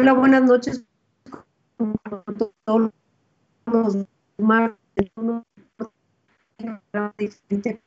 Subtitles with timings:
[0.00, 0.84] Hola, buenas noches.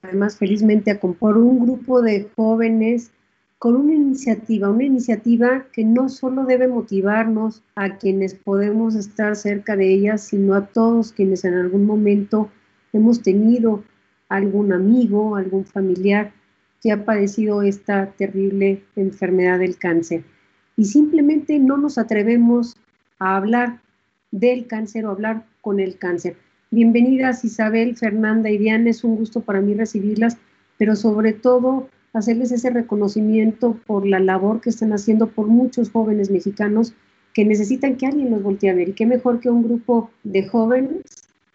[0.01, 3.13] Además, felizmente por un grupo de jóvenes
[3.59, 9.77] con una iniciativa, una iniciativa que no solo debe motivarnos a quienes podemos estar cerca
[9.77, 12.49] de ellas, sino a todos quienes en algún momento
[12.91, 13.85] hemos tenido
[14.27, 16.33] algún amigo, algún familiar
[16.81, 20.25] que ha padecido esta terrible enfermedad del cáncer.
[20.81, 22.75] Y simplemente no nos atrevemos
[23.19, 23.81] a hablar
[24.31, 26.37] del cáncer o hablar con el cáncer.
[26.71, 30.39] Bienvenidas Isabel, Fernanda y Diana, es un gusto para mí recibirlas,
[30.79, 36.31] pero sobre todo hacerles ese reconocimiento por la labor que están haciendo por muchos jóvenes
[36.31, 36.95] mexicanos
[37.35, 38.89] que necesitan que alguien los voltee a ver.
[38.89, 41.03] Y qué mejor que un grupo de jóvenes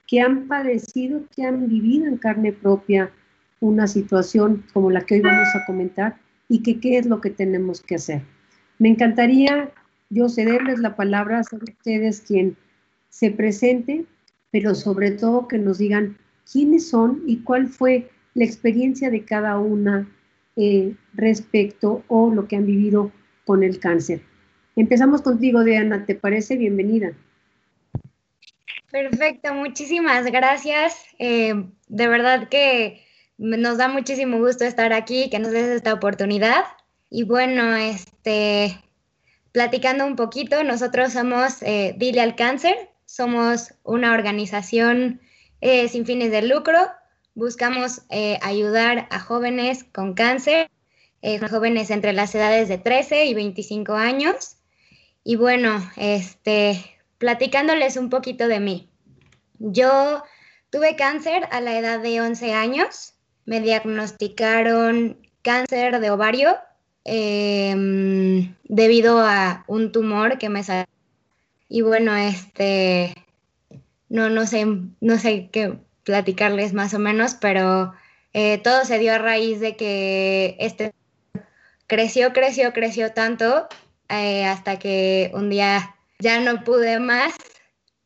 [0.07, 3.11] que han padecido, que han vivido en carne propia
[3.59, 6.17] una situación como la que hoy vamos a comentar
[6.49, 8.36] y que qué es lo que tenemos que hacer.
[8.79, 9.73] Me encantaría
[10.11, 12.57] yo cederles la palabra, ser ustedes quien
[13.09, 14.05] se presente,
[14.51, 16.19] pero sobre todo que nos digan
[16.51, 20.09] quiénes son y cuál fue la experiencia de cada una
[20.57, 23.11] eh, respecto o lo que han vivido
[23.45, 24.21] con el cáncer.
[24.77, 26.57] Empezamos contigo, Diana, ¿te parece?
[26.57, 27.13] Bienvenida.
[28.91, 31.07] Perfecto, muchísimas gracias.
[31.19, 31.55] Eh,
[31.89, 33.03] de verdad que
[33.39, 36.65] nos da muchísimo gusto estar aquí, que nos des esta oportunidad.
[37.17, 38.77] Y bueno, este,
[39.53, 45.21] platicando un poquito, nosotros somos eh, Dile al Cáncer, somos una organización
[45.89, 46.79] sin fines de lucro
[47.37, 50.71] Buscamos eh, ayudar a jóvenes con cáncer,
[51.21, 54.57] eh, jóvenes entre las edades de 13 y 25 años.
[55.23, 56.83] Y bueno, este,
[57.19, 58.89] platicándoles un poquito de mí.
[59.59, 60.23] Yo
[60.71, 63.13] tuve cáncer a la edad de 11 años.
[63.45, 66.57] Me diagnosticaron cáncer de ovario
[67.07, 70.87] em, debido a un tumor que me salió.
[71.69, 73.15] Y bueno, este,
[74.09, 74.67] no, no sé,
[75.01, 77.93] no sé qué, platicarles más o menos, pero
[78.33, 80.93] eh, todo se dio a raíz de que este
[81.87, 83.69] creció, creció, creció tanto
[84.09, 87.35] eh, hasta que un día ya no pude más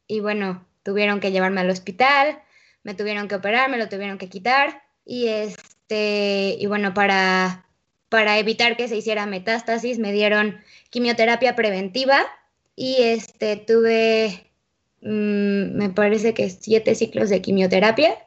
[0.06, 2.43] y bueno, tuvieron que llevarme al hospital,
[2.83, 7.65] me tuvieron que operar, me lo tuvieron que quitar y este y bueno, para
[8.10, 10.60] para evitar que se hiciera metástasis me dieron
[10.91, 12.26] quimioterapia preventiva
[12.76, 14.50] y este tuve
[15.03, 18.19] Mm, me parece que siete ciclos de quimioterapia.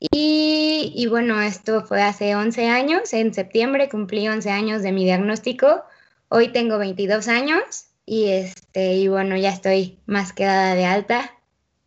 [0.00, 5.04] Y, y, bueno, esto fue hace 11 años, en septiembre cumplí 11 años de mi
[5.04, 5.84] diagnóstico,
[6.28, 7.62] hoy tengo 22 años
[8.04, 11.32] y, este, y bueno, ya estoy más quedada de alta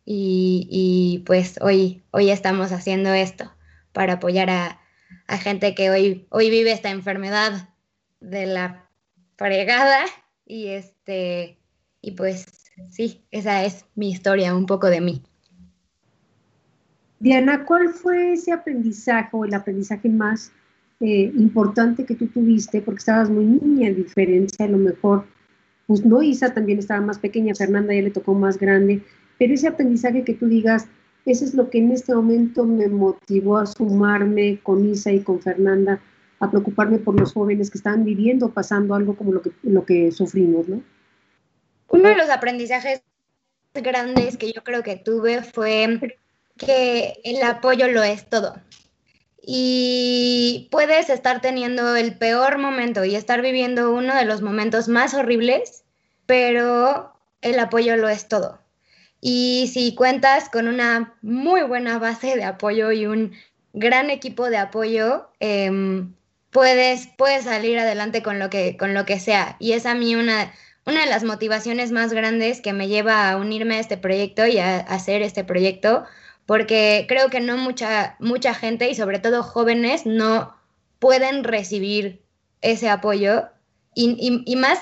[0.06, 3.52] y, y pues hoy, hoy estamos haciendo esto
[3.92, 4.80] para apoyar a,
[5.26, 7.68] a gente que hoy, hoy vive esta enfermedad
[8.20, 8.88] de la
[9.36, 10.04] fregada
[10.46, 11.58] y este
[12.00, 12.46] y pues
[12.90, 15.22] sí, esa es mi historia, un poco de mí.
[17.18, 20.52] Diana, ¿cuál fue ese aprendizaje o el aprendizaje más
[21.00, 22.82] eh, importante que tú tuviste?
[22.82, 25.26] Porque estabas muy niña, en diferencia a lo mejor,
[25.86, 29.02] pues no, Isa también estaba más pequeña, Fernanda ya le tocó más grande,
[29.38, 30.88] pero ese aprendizaje que tú digas,
[31.26, 35.40] ese es lo que en este momento me motivó a sumarme con Isa y con
[35.40, 36.00] Fernanda,
[36.38, 40.12] a preocuparme por los jóvenes que estaban viviendo, pasando algo como lo que, lo que
[40.12, 40.82] sufrimos, ¿no?
[41.88, 43.02] Uno de los aprendizajes
[43.74, 46.18] grandes que yo creo que tuve fue
[46.56, 48.54] que el apoyo lo es todo.
[49.40, 55.14] Y puedes estar teniendo el peor momento y estar viviendo uno de los momentos más
[55.14, 55.84] horribles,
[56.26, 57.12] pero
[57.42, 58.58] el apoyo lo es todo.
[59.28, 63.32] Y si cuentas con una muy buena base de apoyo y un
[63.72, 66.14] gran equipo de apoyo, em,
[66.50, 69.56] puedes, puedes salir adelante con lo, que, con lo que sea.
[69.58, 70.52] Y es a mí una
[70.86, 74.58] una de las motivaciones más grandes que me lleva a unirme a este proyecto y
[74.58, 76.04] a, hacer este proyecto,
[76.46, 80.56] porque creo que no mucha, mucha gente y sobre todo jóvenes no
[81.00, 82.22] pueden recibir
[82.62, 83.48] ese apoyo
[83.94, 84.78] y, y, más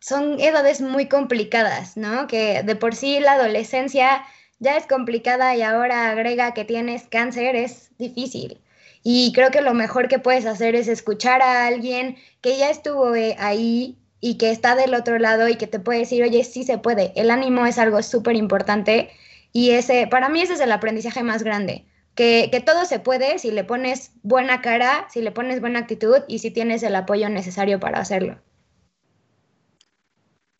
[0.00, 2.26] son edades muy complicadas, ¿no?
[2.26, 4.24] Que de por sí la adolescencia
[4.60, 8.60] ya es complicada y ahora agrega que tienes cáncer, es difícil.
[9.02, 13.14] Y creo que lo mejor que puedes hacer es escuchar a alguien que ya estuvo
[13.14, 16.64] eh, ahí y que está del otro lado y que te puede decir, oye, sí
[16.64, 17.12] se puede.
[17.16, 19.10] El ánimo es algo súper importante
[19.52, 21.84] y ese, para mí ese es el aprendizaje más grande.
[22.14, 26.16] Que, que, todo se puede si le pones buena cara, si le pones buena actitud
[26.26, 28.40] y si tienes el apoyo necesario para hacerlo.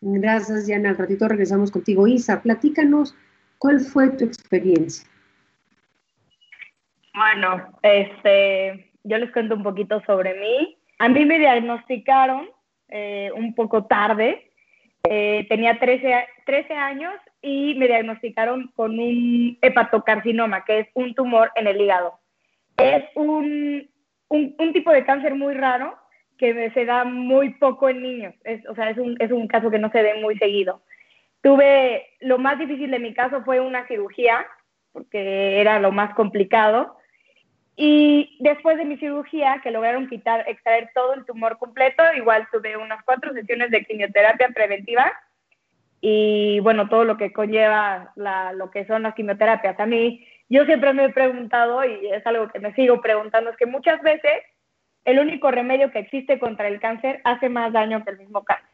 [0.00, 0.90] Gracias, Diana.
[0.90, 2.06] Al ratito regresamos contigo.
[2.06, 3.16] Isa, platícanos,
[3.58, 5.08] ¿cuál fue tu experiencia?
[7.14, 10.78] Bueno, este, yo les cuento un poquito sobre mí.
[11.00, 12.48] A mí me diagnosticaron
[12.88, 14.52] eh, un poco tarde.
[15.08, 21.50] Eh, tenía 13, 13 años y me diagnosticaron con un hepatocarcinoma, que es un tumor
[21.56, 22.20] en el hígado.
[22.76, 23.88] Es un,
[24.28, 25.96] un, un tipo de cáncer muy raro
[26.38, 28.34] que se da muy poco en niños.
[28.44, 30.82] Es, o sea, es un, es un caso que no se ve muy seguido.
[31.42, 34.46] Tuve, lo más difícil de mi caso fue una cirugía,
[34.92, 36.96] porque era lo más complicado.
[37.76, 42.76] Y después de mi cirugía, que lograron quitar, extraer todo el tumor completo, igual tuve
[42.76, 45.12] unas cuatro sesiones de quimioterapia preventiva
[46.00, 49.78] y bueno, todo lo que conlleva lo que son las quimioterapias.
[49.80, 53.56] A mí, yo siempre me he preguntado, y es algo que me sigo preguntando, es
[53.56, 54.32] que muchas veces
[55.08, 58.68] el único remedio que existe contra el cáncer hace más daño que el mismo cáncer.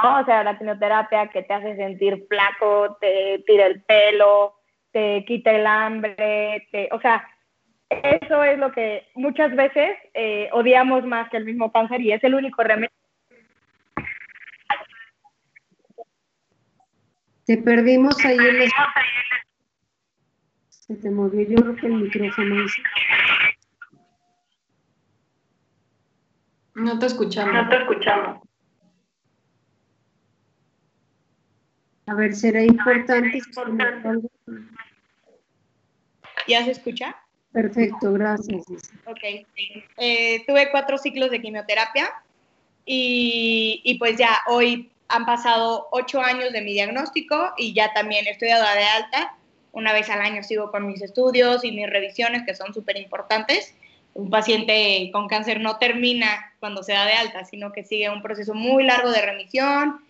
[0.00, 0.20] ¿no?
[0.20, 4.54] O sea, la quimioterapia que te hace sentir flaco, te tira el pelo,
[4.92, 7.28] te quita el hambre, te, o sea,
[7.90, 12.22] eso es lo que muchas veces eh, odiamos más que el mismo cáncer y es
[12.22, 12.90] el único remedio.
[17.46, 18.70] Te perdimos ahí en
[20.68, 22.64] Se te movió, yo creo que el micrófono.
[26.74, 27.54] No te escuchamos.
[27.54, 28.40] No te escuchamos.
[32.06, 33.40] A ver, será importante.
[36.46, 37.16] ¿Ya se escucha?
[37.52, 38.64] Perfecto, gracias.
[39.06, 39.46] Ok.
[39.96, 42.10] Eh, tuve cuatro ciclos de quimioterapia
[42.84, 48.26] y, y, pues ya hoy han pasado ocho años de mi diagnóstico y ya también
[48.26, 49.36] estoy dada de alta.
[49.72, 53.74] Una vez al año sigo con mis estudios y mis revisiones que son súper importantes
[54.14, 58.22] un paciente con cáncer no termina cuando se da de alta, sino que sigue un
[58.22, 60.00] proceso muy largo de remisión.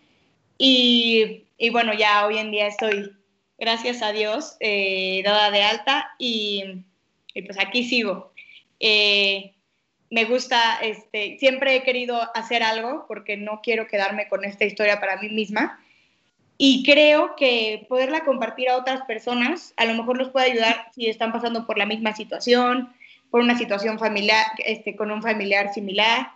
[0.57, 3.11] Y, y bueno, ya hoy en día estoy,
[3.59, 6.63] gracias a Dios, eh, dada de alta y,
[7.35, 8.31] y, pues aquí sigo.
[8.79, 9.53] Eh,
[10.11, 15.01] me gusta, este, siempre he querido hacer algo porque no quiero quedarme con esta historia
[15.01, 15.81] para mí misma.
[16.57, 21.09] Y creo que poderla compartir a otras personas a lo mejor los puede ayudar si
[21.09, 22.95] están pasando por la misma situación,
[23.29, 26.29] por una situación familiar, este, con un familiar similar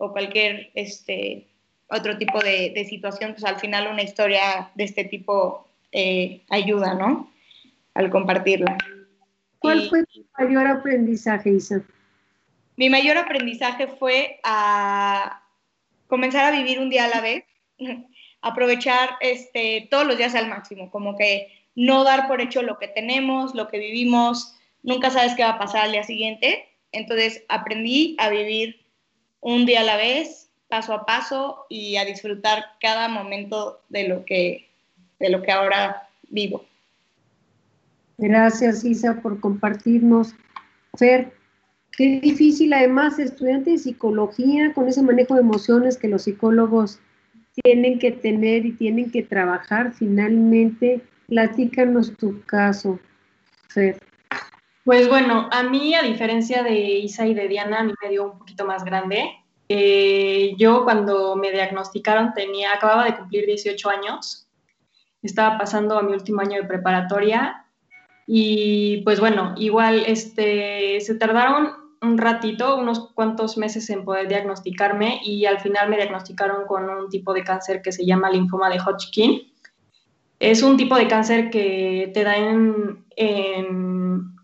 [0.00, 1.46] o cualquier este,
[1.88, 7.30] otro tipo de, situación, pues al final una historia de este tipo eh, ayuda, ¿no?
[7.94, 8.78] Al compartirla.
[9.58, 11.82] ¿Cuál fue tu mayor aprendizaje, Isa?
[12.76, 15.42] Mi mayor aprendizaje fue a
[16.06, 17.44] comenzar a vivir un día a la vez,
[18.40, 22.88] aprovechar este, todos los días al máximo, como que no dar por hecho lo que
[22.88, 26.66] tenemos, lo que vivimos, nunca sabes qué va a pasar al día siguiente.
[26.90, 28.79] Entonces aprendí a vivir
[29.40, 34.24] un día a la vez, paso a paso y a disfrutar cada momento de lo
[34.24, 34.68] que,
[35.18, 36.64] de lo que ahora vivo.
[38.18, 40.34] Gracias, Isa, por compartirnos.
[40.96, 41.32] Fer,
[41.92, 47.00] qué difícil, además, estudiante de psicología, con ese manejo de emociones que los psicólogos
[47.62, 51.00] tienen que tener y tienen que trabajar finalmente.
[51.28, 52.98] Platícanos tu caso,
[53.68, 53.98] Fer.
[54.84, 58.24] Pues bueno, a mí, a diferencia de Isa y de Diana, a mí me dio
[58.24, 59.30] un poquito más grande.
[59.68, 64.48] Eh, yo cuando me diagnosticaron tenía, acababa de cumplir 18 años,
[65.22, 67.66] estaba pasando a mi último año de preparatoria
[68.26, 71.72] y pues bueno, igual este, se tardaron
[72.02, 77.08] un ratito, unos cuantos meses en poder diagnosticarme y al final me diagnosticaron con un
[77.08, 79.42] tipo de cáncer que se llama linfoma de Hodgkin.
[80.38, 83.04] Es un tipo de cáncer que te da en,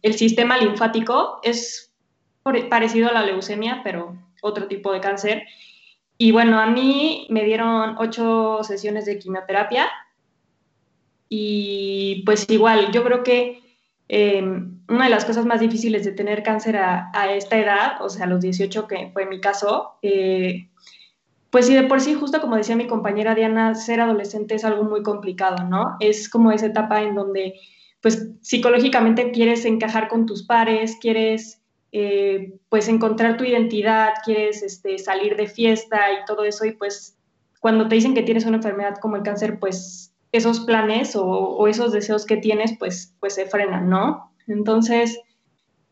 [0.06, 1.92] el sistema linfático, es
[2.70, 5.42] parecido a la leucemia, pero otro tipo de cáncer.
[6.16, 9.88] Y bueno, a mí me dieron ocho sesiones de quimioterapia
[11.28, 13.60] y pues igual, yo creo que
[14.08, 18.26] em, una de las cosas más difíciles de tener cáncer a, esta edad, o sea,
[18.26, 20.68] a los 18, que fue mi caso, eh,
[21.50, 24.84] pues sí, de por sí, justo como decía mi compañera Diana, ser adolescente es algo
[24.84, 25.96] muy complicado, ¿no?
[25.98, 27.54] Es como esa etapa en donde,
[28.06, 31.60] pues psicológicamente quieres encajar con tus pares, quieres,
[31.90, 37.18] eh, pues encontrar tu identidad, quieres este, salir de fiesta y todo eso, y pues
[37.58, 41.66] cuando te dicen que tienes una enfermedad como el cáncer, pues esos planes o, o
[41.66, 44.32] esos deseos que tienes, pues, pues se frenan, ¿no?
[44.46, 45.18] Entonces,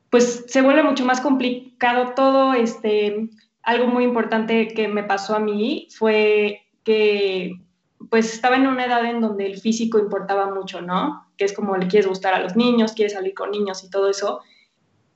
[0.08, 3.28] pues se vuelve mucho más complicado todo, este,
[3.64, 7.60] algo muy importante que me pasó a mí fue que
[8.08, 11.23] pues estaba en una edad en donde el físico importaba mucho, ¿no?
[11.36, 14.08] Que es como le quieres gustar a los niños, quieres salir con niños y todo
[14.10, 14.40] eso.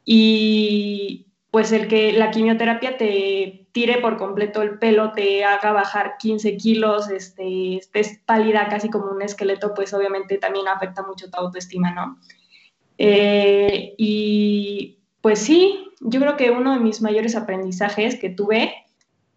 [0.04, 6.16] Y pues el que la quimioterapia te tire por completo el pelo, te haga bajar
[6.18, 11.38] 15 kilos, este, estés pálida casi como un esqueleto, pues obviamente también afecta mucho tu
[11.38, 12.18] autoestima, ¿no?
[12.98, 18.74] Eh, y pues sí, yo creo que uno de mis mayores aprendizajes que tuve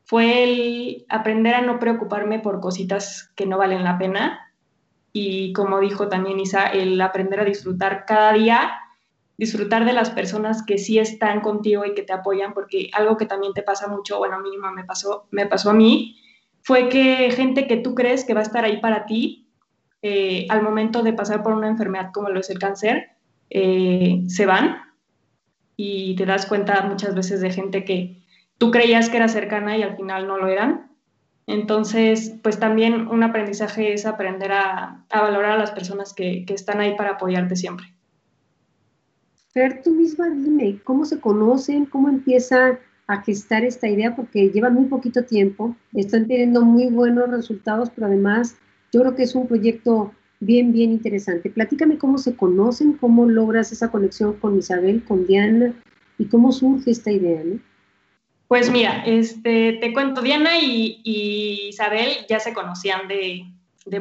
[0.04, 4.51] fue el aprender a no preocuparme por cositas que no valen la pena
[5.14, 8.72] y como dijo también Isa, el aprender a disfrutar cada día,
[9.38, 13.26] disfrutar de las personas que sí están contigo y que te apoyan, porque algo que
[13.26, 16.18] también te pasa mucho, bueno, mínimo me pasó, me pasó a mí,
[16.62, 19.50] fue que gente que tú crees que va a estar ahí para ti
[20.04, 23.12] eh, al momento de pasar por una enfermedad como lo es el cáncer,
[23.50, 24.78] eh, se van
[25.76, 28.24] y te das cuenta muchas veces de gente que
[28.58, 30.91] tú creías que era cercana y al final no lo eran.
[31.52, 36.96] Entonces, pues también un aprendizaje es aprender a, valorar a las personas que, están ahí
[36.96, 37.88] para apoyarte siempre.
[39.54, 41.86] Fer, tú misma dime, ¿cómo se conocen?
[41.86, 44.16] ¿Cómo empieza a gestar esta idea?
[44.16, 48.56] Porque lleva muy poquito tiempo, están teniendo muy buenos resultados, pero además
[48.94, 51.50] yo creo que es un proyecto bien, bien interesante.
[51.50, 55.74] Platícame cómo se conocen, cómo logras esa conexión con Isabel, con Diana
[56.18, 57.60] y cómo surge esta idea, ¿no?
[58.52, 63.46] Pues mira, este, te cuento, Diana y, Isabel ya se conocían de,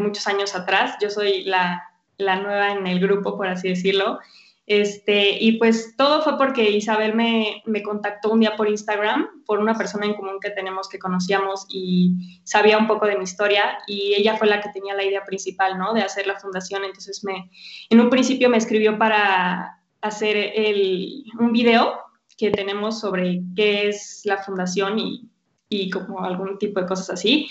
[0.00, 0.96] muchos años atrás.
[1.00, 1.88] Yo soy la,
[2.18, 4.18] nueva en el grupo, por así decirlo.
[4.66, 9.78] Este, y pues todo fue porque Isabel me, contactó un día por Instagram por una
[9.78, 14.14] persona en común que tenemos que conocíamos y sabía un poco de mi historia y
[14.14, 15.94] ella fue la que tenía la idea principal, ¿no?
[15.94, 16.82] De hacer la fundación.
[16.82, 17.52] Entonces me,
[17.88, 22.09] en un principio me escribió para hacer el, un video
[22.40, 25.28] que tenemos sobre qué es la fundación y,
[25.68, 27.48] y como algún tipo de cosas así.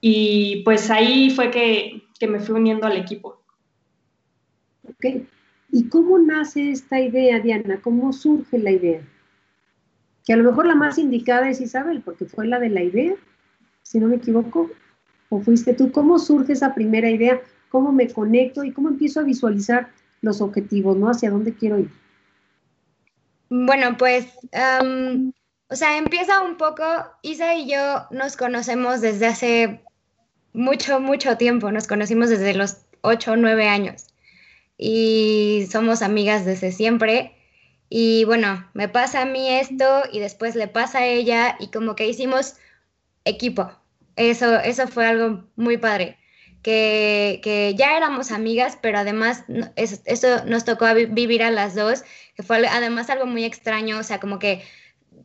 [0.00, 3.42] Y pues ahí fue que, que me fui uniendo al equipo.
[4.84, 5.26] Ok.
[5.72, 7.80] ¿Y cómo nace esta idea, Diana?
[7.82, 9.02] ¿Cómo surge la idea?
[10.24, 13.16] Que a lo mejor la más indicada es Isabel, porque fue la de la idea,
[13.82, 14.70] si no me equivoco.
[15.28, 15.90] ¿O fuiste tú?
[15.90, 17.40] ¿Cómo surge esa primera idea?
[17.68, 19.90] ¿Cómo me conecto y cómo empiezo a visualizar
[20.20, 21.10] los objetivos, ¿no?
[21.10, 22.03] ¿Hacia dónde quiero ir?
[23.56, 24.26] Bueno, pues,
[25.68, 26.82] o sea, empieza un poco,
[27.22, 29.84] Isa y yo nos conocemos desde hace
[30.52, 34.06] mucho, mucho tiempo, nos conocimos desde los 8 o 9 años
[34.76, 37.36] y somos amigas desde siempre.
[37.88, 41.94] Y bueno, me pasa a mí esto y después le pasa a ella y como
[41.94, 42.56] que hicimos
[43.24, 43.70] equipo.
[44.16, 46.18] Eso, eso fue algo muy padre.
[46.64, 49.44] Que, que ya éramos amigas, pero además
[49.76, 52.04] eso nos tocó vivir a las dos
[52.34, 54.62] que fue además algo muy extraño, o sea, como que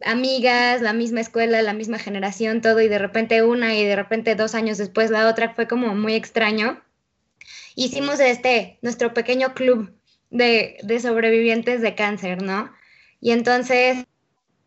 [0.05, 4.35] amigas, la misma escuela, la misma generación, todo, y de repente una y de repente
[4.35, 6.81] dos años después la otra, fue como muy extraño.
[7.75, 9.93] Hicimos este, nuestro pequeño club
[10.29, 12.71] de, sobrevivientes de cáncer, ¿no?
[13.19, 14.05] Y entonces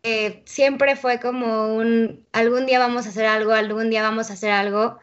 [0.03, 4.33] eh, siempre fue como un, algún día vamos a hacer algo, algún día vamos a
[4.33, 4.99] hacer algo,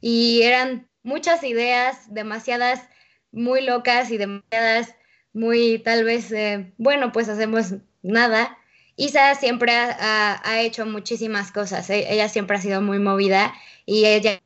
[0.00, 2.88] y eran muchas ideas, demasiadas
[3.30, 4.94] muy locas y demasiadas
[5.32, 8.58] muy tal vez, eh, bueno, pues hacemos nada.
[8.96, 13.54] Isa siempre ha, hecho muchísimas cosas, e, ella siempre ha sido muy movida
[13.86, 14.40] y ella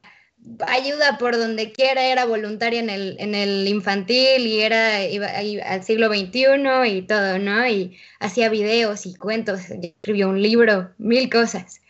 [0.68, 5.82] ayuda por donde quiera, era voluntaria en el, en el infantil y era iba, al
[5.82, 7.66] siglo XXI y todo, ¿no?
[7.66, 11.80] Y hacía videos y cuentos, escribió un libro, mil cosas.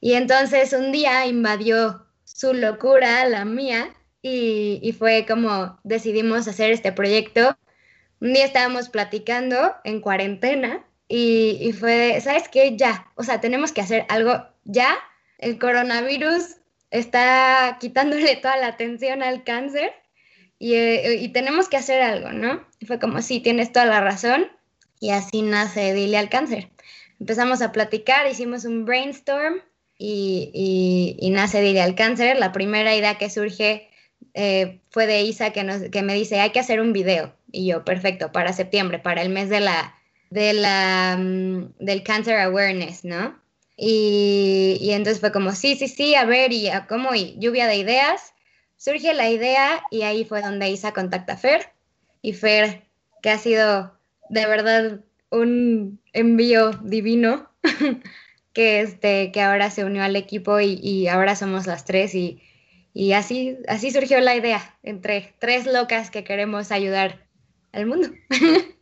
[0.00, 3.94] Y entonces un día invadió su locura, la mía,
[4.26, 7.56] y, y fue como decidimos hacer este proyecto
[8.20, 12.76] un día estábamos platicando en cuarentena y, fue, ¿sabes qué?
[12.76, 14.96] Ya, o sea, tenemos que hacer algo ya.
[15.38, 16.56] El coronavirus
[16.90, 19.92] está quitándole toda la atención al cáncer
[20.58, 22.66] y, eh, tenemos que hacer algo, ¿no?
[22.80, 24.48] Y fue como, sí, tienes toda la razón.
[24.98, 26.70] Y así nace Dile al Cáncer.
[27.20, 29.60] Empezamos a platicar, hicimos un brainstorm
[29.98, 32.38] y, y nace Dile al Cáncer.
[32.38, 33.90] La primera idea que surge
[34.38, 37.34] eh, fue de Isa que, nos, que me dice, hay que hacer un video.
[37.50, 39.94] Y yo, perfecto, para septiembre, para el mes de la,
[40.28, 43.34] de la, mm, del Cancer Awareness, ¿no?
[43.78, 47.66] Y, y, entonces fue como, sí, sí, sí, a ver, y a cómo, y lluvia
[47.66, 48.34] de ideas.
[48.76, 51.70] Surge la idea y ahí fue donde Isa contacta a Fer.
[52.20, 52.82] Y Fer,
[53.22, 55.00] que ha sido de verdad
[55.30, 57.48] un envío divino,
[58.52, 62.42] que, este, que ahora se unió al equipo y, y ahora somos las tres y
[62.96, 67.26] y así, así surgió la idea, entre tres locas que queremos ayudar
[67.72, 68.08] al mundo.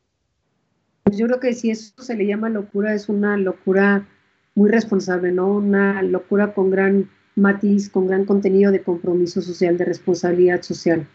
[1.03, 4.09] Pues yo creo que si eso se le llama locura, es una locura
[4.55, 5.49] muy responsable, ¿no?
[5.49, 11.07] Una locura con gran matiz, con gran contenido de compromiso social, de responsabilidad social.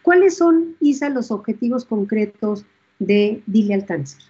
[0.00, 2.64] ¿Cuáles son, Isa, los objetivos concretos
[3.00, 4.22] de Dile al Cáncer?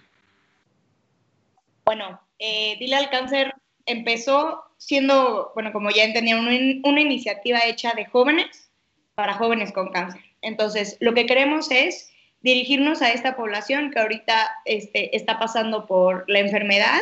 [1.85, 3.53] Bueno, eh, Dile al Cáncer
[3.85, 6.51] empezó siendo, bueno, como ya entendía, una,
[6.83, 8.69] una iniciativa hecha de jóvenes
[9.15, 10.21] para jóvenes con cáncer.
[10.41, 16.25] Entonces, lo que queremos es dirigirnos a esta población que ahorita este, está pasando por
[16.27, 17.01] la enfermedad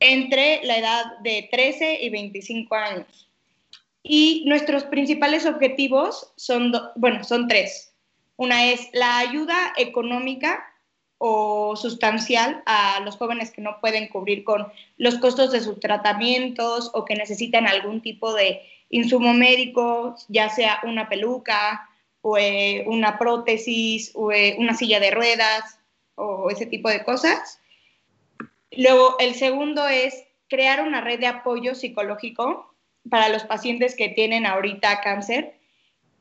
[0.00, 3.28] entre la edad de 13 y 25 años.
[4.02, 7.92] Y nuestros principales objetivos son, bueno, son tres.
[8.36, 10.64] Una es la ayuda económica
[11.18, 14.66] o sustancial a los jóvenes que no pueden cubrir con
[14.98, 20.80] los costos de sus tratamientos o que necesitan algún tipo de insumo médico, ya sea
[20.84, 21.88] una peluca
[22.20, 25.78] o eh, una prótesis o eh, una silla de ruedas
[26.16, 27.60] o ese tipo de cosas.
[28.72, 32.74] Luego, el segundo es crear una red de apoyo psicológico
[33.08, 35.55] para los pacientes que tienen ahorita cáncer.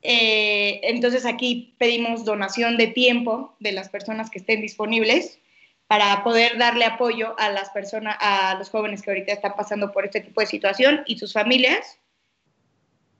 [0.07, 5.39] Eh, entonces aquí pedimos donación de tiempo de las personas que estén disponibles
[5.87, 10.05] para poder darle apoyo a las personas, a los jóvenes que ahorita están pasando por
[10.05, 11.99] este tipo de situación y sus familias.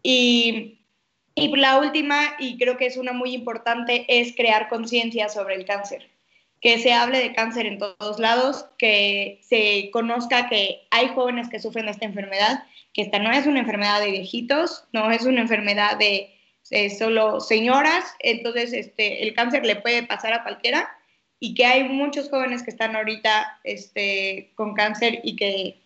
[0.03, 0.79] Y,
[1.33, 5.65] y la última, y creo que es una muy importante, es crear conciencia sobre el
[5.65, 6.07] cáncer
[6.61, 11.59] que se hable de cáncer en todos lados, que se conozca que hay jóvenes que
[11.59, 15.41] sufren de esta enfermedad, que esta no es una enfermedad de viejitos, no es una
[15.41, 16.34] enfermedad de,
[16.97, 20.89] solo señoras, entonces este, el cáncer le puede pasar a cualquiera
[21.39, 25.77] y que hay muchos jóvenes que están ahorita este, con cáncer y que,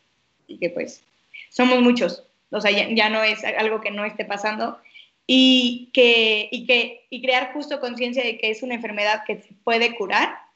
[0.47, 1.03] y que pues
[1.49, 4.79] somos muchos, o sea, ya, no es algo que no esté pasando
[5.27, 9.53] y que, y que y crear justo conciencia de que es una enfermedad que se
[9.63, 10.49] puede curar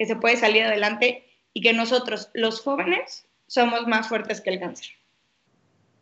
[0.00, 4.58] que se puede salir adelante y que nosotros, los jóvenes, somos más fuertes que el
[4.58, 4.86] cáncer.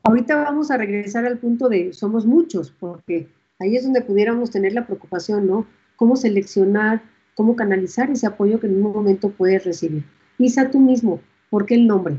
[0.04, 3.26] Ahorita vamos a regresar al punto de somos muchos, porque
[3.58, 5.66] ahí es donde pudiéramos tener la preocupación, ¿no?
[5.96, 7.02] Cómo seleccionar,
[7.34, 10.04] cómo canalizar ese apoyo que en un momento puedes recibir.
[10.38, 12.16] Isa, tú mismo, ¿por qué el nombre?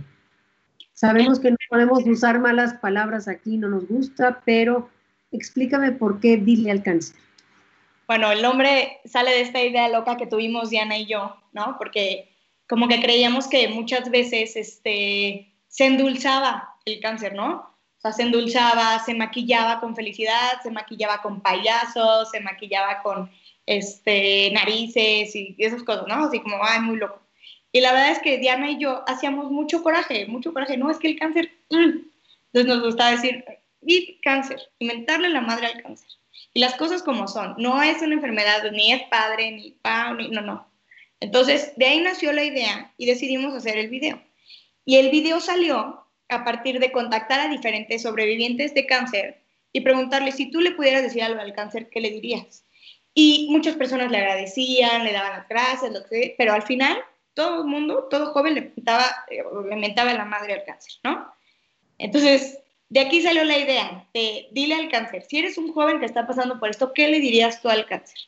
[0.93, 4.89] Sabemos que no podemos usar malas palabras aquí, no nos gusta, pero
[5.31, 7.15] explícame por qué dile al cáncer.
[8.07, 11.75] Bueno, el nombre sale de esta idea loca que tuvimos Diana y yo, ¿no?
[11.77, 12.29] Porque
[12.67, 17.69] como que creíamos que muchas veces este, se endulzaba el cáncer, ¿no?
[17.99, 23.29] O sea, se endulzaba, se maquillaba con felicidad, se maquillaba con payasos, se maquillaba con
[23.65, 26.25] este, narices y esas cosas, ¿no?
[26.25, 27.21] Así como, ay, muy loco.
[27.73, 30.77] Y la verdad es que Diana y yo hacíamos mucho coraje, mucho coraje.
[30.77, 31.51] No, es que el cáncer...
[31.69, 32.07] Mm".
[32.51, 33.43] Entonces nos gustaba decir,
[33.81, 36.07] y cáncer, inventarle la madre al cáncer.
[36.53, 40.29] Y las cosas como son, no es una enfermedad, ni es padre, ni pa, ni,
[40.29, 40.67] no, no.
[41.19, 44.21] Entonces, de ahí nació la idea y decidimos hacer el video.
[44.85, 49.41] Y el video salió a partir de contactar a diferentes sobrevivientes de cáncer
[49.73, 52.65] y preguntarles si tú le pudieras decir algo al cáncer, ¿qué le dirías?
[53.13, 56.97] Y muchas personas le agradecían, le daban las gracias, lo que pero al final
[57.33, 61.31] todo el mundo, todo joven le mentaba, eh, le mentaba la madre al cáncer, ¿no?
[61.97, 66.05] Entonces, de aquí salió la idea de dile al cáncer, si eres un joven que
[66.05, 68.19] está pasando por esto, ¿qué le dirías tú al cáncer?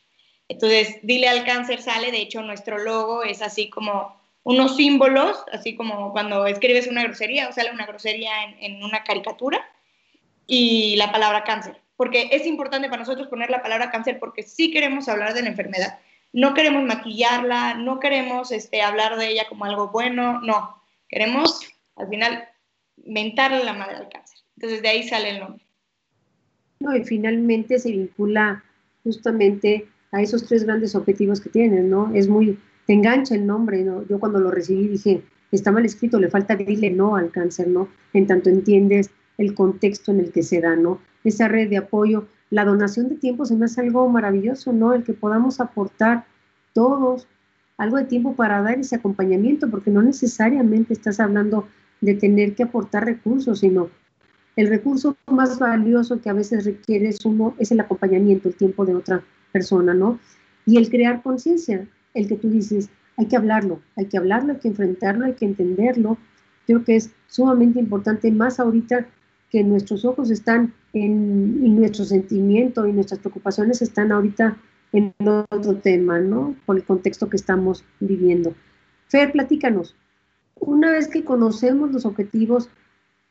[0.47, 5.75] Entonces, dile al cáncer sale, de hecho nuestro logo es así como unos símbolos, así
[5.75, 9.63] como cuando escribes una grosería o sale una grosería en, una caricatura
[10.47, 14.71] y la palabra cáncer, porque es importante para nosotros poner la palabra cáncer porque sí
[14.71, 15.99] queremos hablar de la enfermedad,
[16.33, 21.61] no queremos maquillarla, no queremos este, hablar de ella como algo bueno, no, queremos
[21.95, 22.47] al final
[23.05, 24.39] mentarle la madre al cáncer.
[24.55, 25.65] Entonces de ahí sale el nombre.
[26.79, 28.63] No, y finalmente se vincula
[29.03, 32.11] justamente a esos tres grandes objetivos que tienen, ¿no?
[32.13, 32.59] Es muy,
[32.91, 34.05] te engancha el nombre, ¿no?
[34.05, 37.87] Yo cuando lo recibí dije, está mal escrito, le falta dile no al cáncer, ¿no?
[38.11, 40.99] En tanto entiendes el contexto en el que se da, ¿no?
[41.23, 44.91] Esa red de apoyo, la donación de tiempo se me hace algo maravilloso, ¿no?
[44.91, 46.25] El que podamos aportar
[46.73, 47.29] todos
[47.77, 51.69] algo de tiempo para dar ese acompañamiento, porque no necesariamente estás hablando
[52.01, 53.89] de tener que aportar recursos, sino
[54.57, 58.85] el recurso más valioso que a veces requiere es uno es el acompañamiento, el tiempo
[58.85, 59.23] de otra
[59.53, 60.19] persona, ¿no?
[60.65, 64.59] Y el crear conciencia, el que tú dices, hay que hablarlo, hay que hablarlo, hay
[64.59, 66.17] que enfrentarlo, hay que entenderlo.
[66.65, 69.07] Creo que es sumamente importante, más ahorita
[69.49, 74.57] que nuestros ojos están en, y nuestro sentimiento y nuestras preocupaciones están ahorita
[74.93, 75.13] en
[75.49, 76.55] otro tema, ¿no?
[76.65, 78.53] Por el contexto que estamos viviendo.
[79.07, 79.95] Fer, platícanos.
[80.59, 82.69] Una vez que conocemos los objetivos,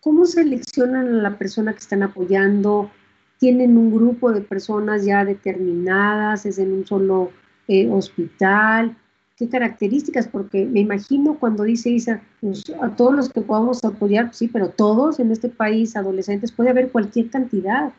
[0.00, 2.90] ¿Cómo seleccionan a la persona que están apoyando?
[3.38, 6.46] ¿Tienen un grupo de personas ya determinadas?
[6.46, 7.32] ¿Es en un solo
[7.70, 8.96] eh, hospital?
[9.36, 10.28] ¿Qué características?
[10.28, 14.68] Porque me imagino cuando dice Isa, pues, a todos los que podamos apoyar, sí, pero
[14.68, 17.92] todos en este país, adolescentes, puede haber cualquier cantidad.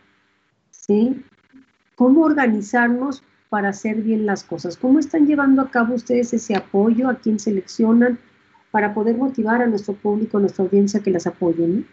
[0.69, 1.23] ¿Sí?
[1.95, 4.77] ¿Cómo organizarnos para hacer bien las cosas?
[4.77, 7.09] ¿Cómo están llevando a cabo ustedes ese apoyo?
[7.09, 8.19] ¿A quién seleccionan?
[8.71, 11.85] para poder motivar a nuestro público, a nuestra audiencia que las apoyen?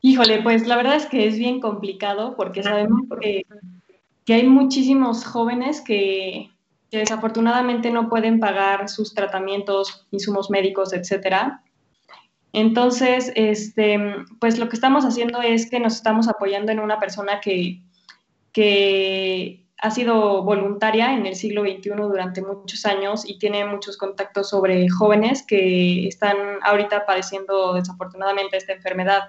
[0.00, 3.44] Híjole, pues la verdad es que es bien complicado porque sabemos que,
[4.28, 6.52] hay muchísimos jóvenes que,
[6.90, 11.62] desafortunadamente no pueden pagar sus tratamientos, insumos médicos, etcétera.
[12.52, 13.98] Entonces, este,
[14.38, 17.80] pues lo que estamos haciendo es que nos estamos apoyando en una persona que,
[18.52, 24.50] que ha sido voluntaria en el siglo XXI durante muchos años y tiene muchos contactos
[24.50, 29.22] sobre jóvenes que están ahorita padeciendo desafortunadamente esta enfermedad.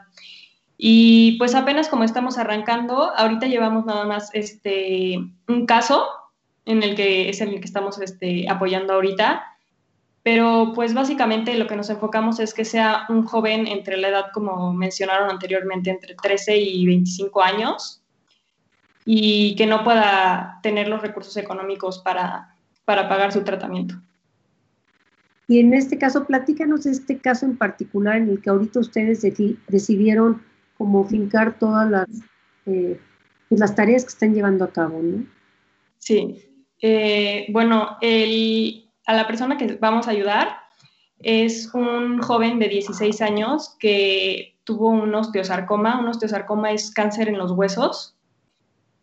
[0.77, 6.07] Y pues apenas como estamos arrancando, ahorita llevamos nada más este, un caso
[6.65, 9.43] en el que es en el que estamos este, apoyando ahorita
[10.23, 14.25] pero pues básicamente lo que nos enfocamos es que sea un joven entre la edad,
[14.33, 18.01] como mencionaron anteriormente, entre 13 y 25 años
[19.03, 22.55] y que no pueda tener los recursos económicos para,
[22.85, 23.95] para pagar su tratamiento.
[25.49, 29.21] Y en este caso, platícanos este caso en particular en el que ahorita ustedes
[29.67, 30.41] decidieron
[30.83, 32.09] como fincar todas las,
[32.65, 32.99] eh,
[33.47, 35.25] pues, las tareas que están llevando a cabo, ¿no?
[35.97, 36.43] Sí.
[36.81, 37.97] Eh, bueno,
[39.05, 40.57] a la persona que vamos a ayudar
[41.19, 46.01] es un joven de 16 años que tuvo un osteosarcoma.
[46.01, 48.17] Un osteosarcoma es cáncer en los huesos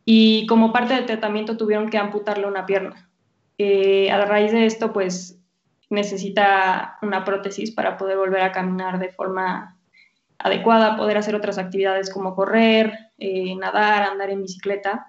[0.05, 3.09] y como parte del tratamiento tuvieron que amputarle una pierna.
[3.57, 5.41] Eh, a raíz de esto, pues
[5.89, 9.80] necesita una prótesis para poder volver a caminar de forma
[10.43, 15.07] adecuada, poder hacer otras actividades como correr, eh, nadar, andar en bicicleta.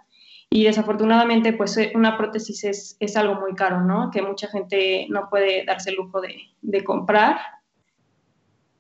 [0.50, 4.12] Y desafortunadamente, pues eh, una prótesis es, es, algo muy caro, ¿no?
[4.12, 7.40] Que mucha gente no puede darse el lujo de, de, comprar.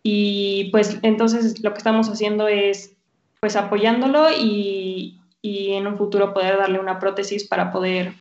[0.03, 2.97] Y pues entonces lo que estamos haciendo es
[3.39, 8.13] pues apoyándolo y, y en un futuro poder darle una prótesis para poder,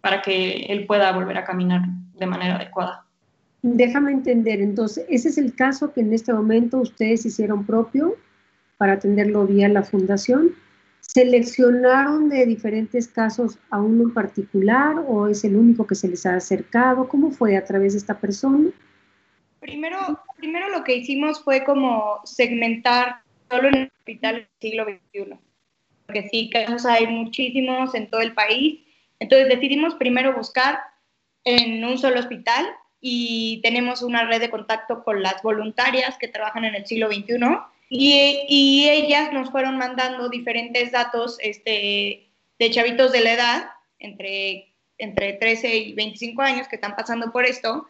[0.00, 1.82] para que él pueda volver a caminar
[2.14, 3.05] de manera adecuada.
[3.68, 8.16] Déjame entender, entonces, ese es el caso que en este momento ustedes hicieron propio
[8.76, 10.54] para atenderlo vía la fundación
[11.16, 16.26] ¿Seleccionaron de diferentes casos a uno en particular o es el único que se les
[16.26, 17.08] ha acercado?
[17.08, 18.70] ¿Cómo fue a través de esta persona?
[19.60, 25.38] Primero, primero lo que hicimos fue como segmentar solo en el hospital del siglo XXI,
[26.04, 28.80] porque sí, casos hay muchísimos en todo el país.
[29.18, 30.80] Entonces decidimos primero buscar
[31.44, 32.66] en un solo hospital
[33.08, 37.36] y tenemos una red de contacto con las voluntarias que trabajan en el siglo XXI
[37.88, 42.26] y, ellas nos fueron mandando diferentes datos este,
[42.58, 47.44] de chavitos de la edad, entre, entre 13 y 25 años, que están pasando por
[47.44, 47.86] esto,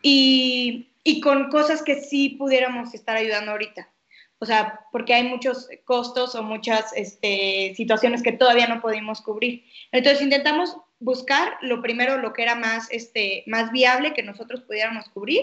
[0.00, 3.90] y, y con cosas que sí pudiéramos estar ayudando ahorita.
[4.38, 9.64] O sea, porque hay muchos costos o muchas este, situaciones que todavía no pudimos cubrir.
[9.92, 15.08] Entonces intentamos buscar lo primero, lo que era más, este, más viable que nosotros pudiéramos
[15.08, 15.42] cubrir,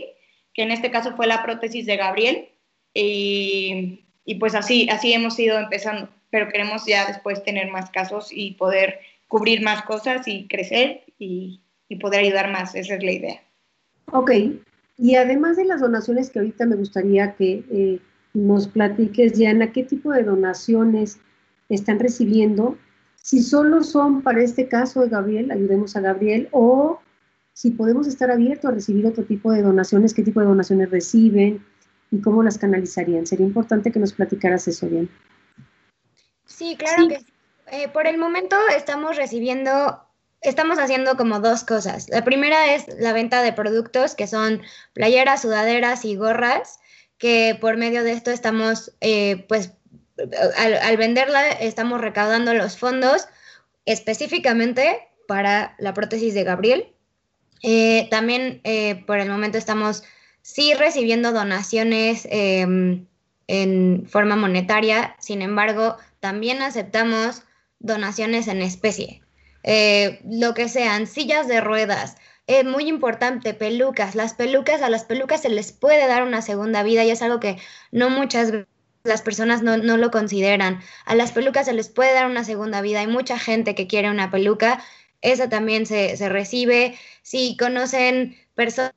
[0.53, 2.49] que en este caso fue la prótesis de Gabriel,
[2.95, 8.51] y, pues así, así hemos ido empezando, pero queremos ya después tener más casos y
[8.51, 11.59] poder cubrir más cosas y crecer y,
[12.01, 13.43] poder ayudar más, esa es la idea.
[14.11, 14.31] Ok,
[14.97, 17.99] y además de las donaciones que ahorita me gustaría que eh,
[18.33, 21.19] nos platiques, Diana, ¿qué tipo de donaciones
[21.69, 22.79] están recibiendo?
[23.23, 26.99] Si solo son para este caso de Gabriel, ayudemos a Gabriel, o
[27.53, 31.63] si podemos estar abiertos a recibir otro tipo de donaciones, qué tipo de donaciones reciben,
[32.13, 33.25] y cómo las canalizarían.
[33.25, 35.09] Sería importante que nos platicaras eso bien.
[36.45, 37.25] Sí, claro que sí.
[37.71, 39.99] Eh, por el momento estamos recibiendo,
[40.41, 42.07] estamos haciendo como dos cosas.
[42.09, 44.61] La primera es la venta de productos que son
[44.93, 46.79] playeras, sudaderas y gorras,
[47.17, 49.71] que por medio de esto estamos, eh, pues,
[50.57, 53.27] al, venderla estamos recaudando los fondos
[53.85, 56.93] específicamente para la prótesis de Gabriel.
[57.61, 58.61] Eh, también
[59.05, 60.03] por el momento estamos
[60.41, 63.05] sí recibiendo donaciones em,
[63.47, 67.43] en forma monetaria, sin embargo, también aceptamos
[67.79, 69.21] donaciones en especie,
[69.63, 72.17] eh, lo que sean sillas de ruedas.
[72.65, 74.15] Muy importante, pelucas.
[74.15, 77.39] Las pelucas, a las pelucas se les puede dar una segunda vida y es algo
[77.39, 77.57] que
[77.91, 78.51] no muchas
[79.03, 80.79] las personas no, lo consideran.
[81.05, 83.01] A las pelucas se les puede dar una segunda vida.
[83.01, 84.83] Hay mucha gente que quiere una peluca.
[85.21, 86.97] Esa también se, se recibe.
[87.21, 88.93] Si conocen personas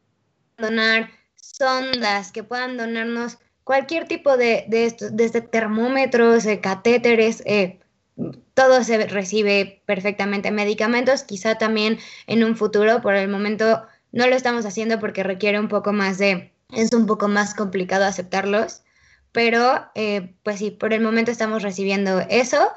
[0.59, 7.81] donar sondas que puedan donarnos cualquier tipo de, de desde termómetros, eh, catéteres, eh,
[8.55, 10.51] todo se recibe perfectamente.
[10.51, 15.61] Medicamentos, quizá también en un futuro, por el momento no lo estamos haciendo porque requiere
[15.61, 18.83] un poco más de, es un poco más complicado aceptarlos,
[19.37, 22.70] pero eh, pues sí, por el momento estamos recibiendo eso.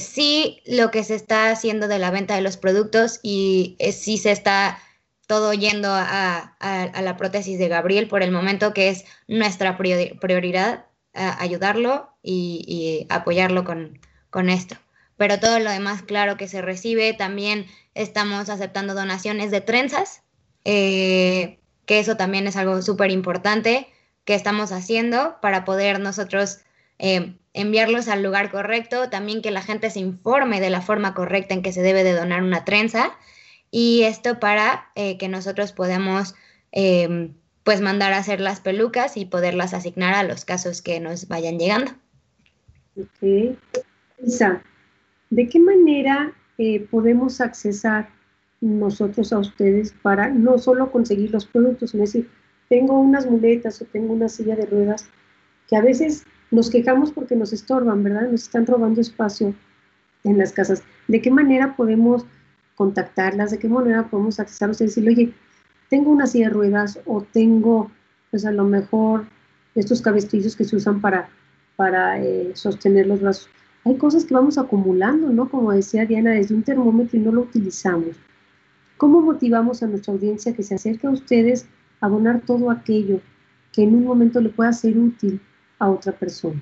[0.00, 4.32] sí, lo que se está haciendo de la venta de los productos y sí se
[4.32, 4.78] está
[5.26, 12.10] todo yendo a, la prótesis de Gabriel por el momento, que es nuestra prioridad, ayudarlo
[12.22, 13.98] y, apoyarlo con,
[14.28, 14.76] con, esto.
[15.16, 17.14] Pero todo lo demás, claro que se recibe.
[17.14, 20.22] También estamos aceptando donaciones de trenzas,
[20.66, 23.88] eh, que eso también es algo súper importante,
[24.28, 26.58] que estamos haciendo para poder nosotros
[26.98, 31.54] eh, enviarlos al lugar correcto, también que la gente se informe de la forma correcta
[31.54, 33.16] en que se debe de donar una trenza
[33.70, 36.34] y esto para eh, que nosotros podamos
[36.72, 37.32] em,
[37.64, 41.58] pues mandar a hacer las pelucas y poderlas asignar a los casos que nos vayan
[41.58, 41.92] llegando.
[42.98, 43.56] Ok.
[44.22, 44.62] Isa,
[45.30, 48.10] ¿de qué manera eh, podemos accesar
[48.60, 52.28] nosotros a ustedes para no solo conseguir los productos, sino decir,
[52.68, 55.08] tengo unas muletas o tengo una silla de ruedas
[55.68, 58.30] que a veces nos quejamos porque nos estorban, ¿verdad?
[58.30, 59.54] Nos están robando espacio
[60.24, 60.82] en las casas.
[61.06, 62.24] ¿De qué manera podemos
[62.74, 63.50] contactarlas?
[63.50, 65.34] ¿De qué manera podemos accesar a ustedes y decirle, oye,
[65.90, 67.90] tengo una silla de ruedas o tengo,
[68.30, 69.26] pues a lo mejor,
[69.74, 71.28] estos cabestillos que se usan para,
[71.76, 73.50] para eh, sostener los brazos?
[73.84, 75.48] Hay cosas que vamos acumulando, ¿no?
[75.48, 78.16] Como decía Diana, desde un termómetro y no lo utilizamos.
[78.96, 81.66] ¿Cómo motivamos a nuestra audiencia que se acerque a ustedes
[82.00, 83.20] a donar todo aquello
[83.72, 85.40] que en un momento le pueda ser útil
[85.78, 86.60] a otra persona?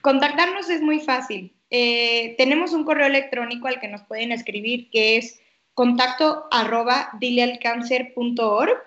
[0.00, 1.52] Contactarnos es muy fácil.
[1.70, 5.40] Eh, tenemos un correo electrónico al que nos pueden escribir que es
[5.74, 8.78] contacto arroba dilealcancer.org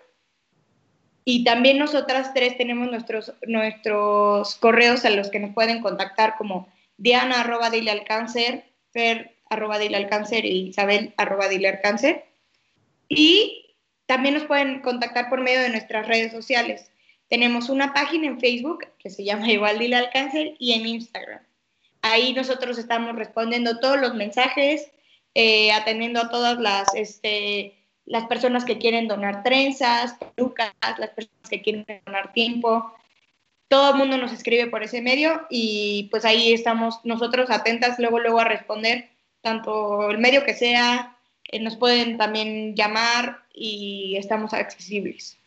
[1.25, 6.67] y también nosotras tres tenemos nuestros, nuestros correos a los que nos pueden contactar como
[6.97, 7.69] diana arroba
[8.91, 11.45] fer arroba dilealcancer y isabel arroba.
[13.09, 13.68] Y
[14.09, 16.89] también nos pueden contactar por medio de nuestras redes sociales.
[17.27, 21.41] Tenemos una página en Facebook que se llama igual Dile al Cáncer y en Instagram.
[22.01, 24.89] Ahí nosotros estamos respondiendo todos los mensajes,
[25.35, 31.47] eh, atendiendo a todas las, este, las personas que quieren donar trenzas, pelucas, las personas
[31.47, 32.91] que quieren donar tiempo.
[33.67, 38.19] Todo el mundo nos escribe por ese medio y pues ahí estamos nosotros atentas luego,
[38.19, 41.18] luego a responder, tanto el medio que sea,
[41.51, 45.37] eh, nos pueden también llamar y estamos accesibles.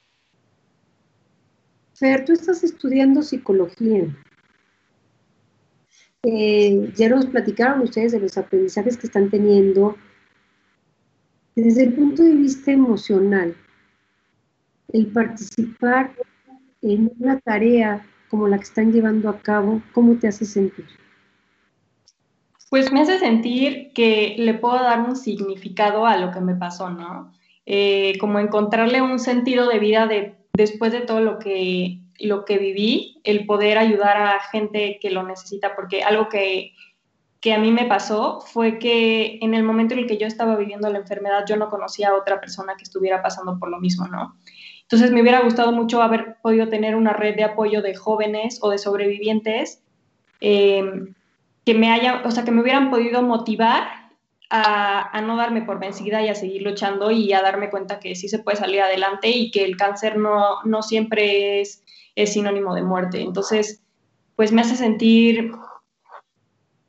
[1.95, 4.05] Fer, tú estás estudiando psicología.
[6.25, 9.97] Eh, ya nos platicaron ustedes de los aprendizajes que están teniendo
[11.55, 13.55] desde el punto de vista emocional.
[14.93, 16.13] El participar
[16.81, 20.87] en una tarea como la que están llevando a cabo, ¿cómo te hace sentir?
[22.73, 26.89] Pues me hace sentir que le puedo dar un significado a lo que me pasó,
[26.89, 27.31] ¿no?
[27.67, 32.57] Eh, como encontrarle un sentido de vida de, después de todo lo que lo que
[32.57, 36.73] viví, el poder ayudar a gente que lo necesita, porque algo que,
[37.43, 40.57] que a mí me pasó fue que en el momento en el que yo estaba
[40.57, 44.09] viviendo la enfermedad, yo no conocía a otra persona que estuviera pasando por lo mismo,
[44.09, 44.35] ¿no?
[44.81, 48.71] Entonces me hubiera gustado mucho haber podido tener una red de apoyo de jóvenes o
[48.71, 49.83] de sobrevivientes
[50.41, 51.13] em,
[51.65, 53.85] que me haya, o sea, que me hubieran podido motivar
[54.51, 58.15] a, a, no darme por vencida y a seguir luchando y a darme cuenta que
[58.15, 61.83] sí se puede salir adelante y que el cáncer no, no siempre es
[62.15, 63.21] es sinónimo de muerte.
[63.21, 63.83] Entonces,
[64.37, 65.53] pues me hace sentir,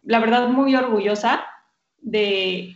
[0.04, 1.44] la verdad, muy orgullosa
[2.02, 2.76] de,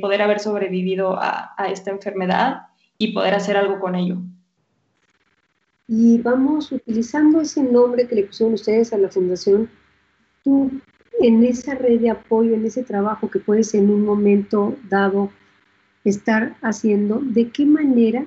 [0.00, 2.66] poder haber sobrevivido a, esta enfermedad
[2.98, 4.18] y poder hacer algo con ello.
[5.88, 9.70] Y vamos utilizando ese nombre que le pusieron ustedes a la fundación,
[10.42, 10.70] tú
[11.22, 15.30] en esa red de apoyo, en ese trabajo que puedes en un momento dado
[16.04, 18.26] estar haciendo, ¿de qué manera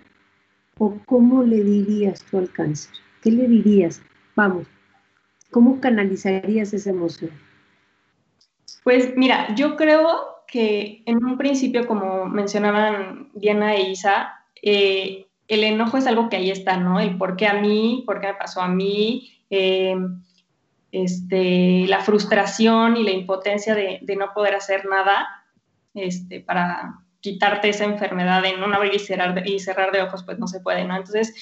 [0.77, 2.93] o cómo le dirías tú al cáncer?
[3.21, 4.01] ¿Qué le dirías?
[4.35, 4.65] Vamos,
[5.51, 7.31] ¿cómo canalizarías esa emoción?
[8.83, 10.07] Pues mira, yo creo
[10.47, 16.37] que en un principio, como mencionaban Diana e Isa, eh, el enojo es algo que
[16.37, 16.99] ahí está, ¿no?
[16.99, 20.21] El por qué a mí, por qué me pasó a mí, em,
[21.03, 25.27] este, la frustración y la impotencia de, no poder hacer nada
[25.93, 30.39] este, para quitarte esa enfermedad en un abrir y cerrar, y cerrar de ojos, pues
[30.39, 30.95] no se puede, ¿no?
[30.95, 31.33] Entonces,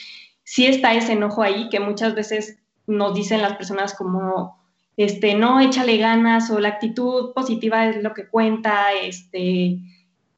[0.44, 4.58] sí está ese enojo ahí que muchas veces nos dicen las personas como,
[4.98, 9.78] este, no, échale ganas o la actitud positiva es lo que cuenta, este,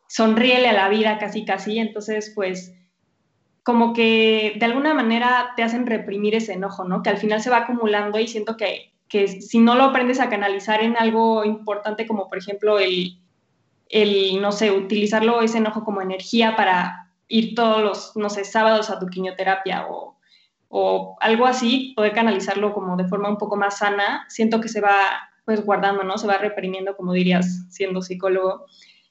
[0.07, 2.73] sonríele a la vida casi casi, entonces pues
[3.63, 7.01] como que de alguna manera te hacen reprimir ese enojo, ¿no?
[7.01, 10.29] Que al final se va acumulando y siento que, que si no lo aprendes a
[10.29, 13.19] canalizar en algo importante como por ejemplo el,
[13.89, 18.89] el, no sé, utilizarlo ese enojo como energía para ir todos los, no sé, sábados
[18.89, 20.17] a tu quimioterapia o,
[20.69, 24.81] o algo así, poder canalizarlo como de forma un poco más sana, siento que se
[24.81, 26.17] va pues guardando, ¿no?
[26.17, 28.65] Se va reprimiendo, como dirías, siendo psicólogo,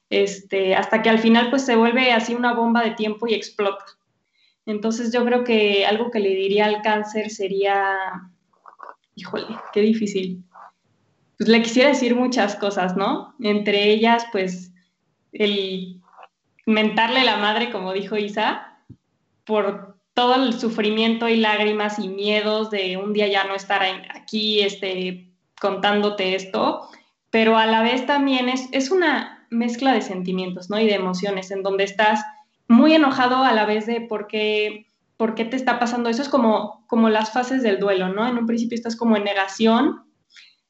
[0.09, 3.85] este, hasta que al final pues se vuelve así una bomba de tiempo y explota.
[4.65, 7.97] Entonces yo creo que algo que le diría al cáncer sería,
[9.15, 10.43] híjole, qué difícil.
[11.37, 13.35] Pues le quisiera decir muchas cosas, ¿no?
[13.41, 14.73] Entre ellas, pues,
[15.31, 16.01] el
[16.65, 18.79] mentarle la madre, como dijo Isa,
[19.43, 24.61] por todo el sufrimiento y lágrimas y miedos de un día ya no estar aquí
[24.61, 26.89] este, contándote esto,
[27.29, 30.79] pero a la vez también es, es una mezcla de sentimientos ¿no?
[30.79, 32.23] y de emociones en donde estás
[32.67, 36.21] muy enojado a la vez de por qué, por qué te está pasando eso.
[36.21, 38.27] Es como, como las fases del duelo, ¿no?
[38.27, 40.03] En un principio estás como en negación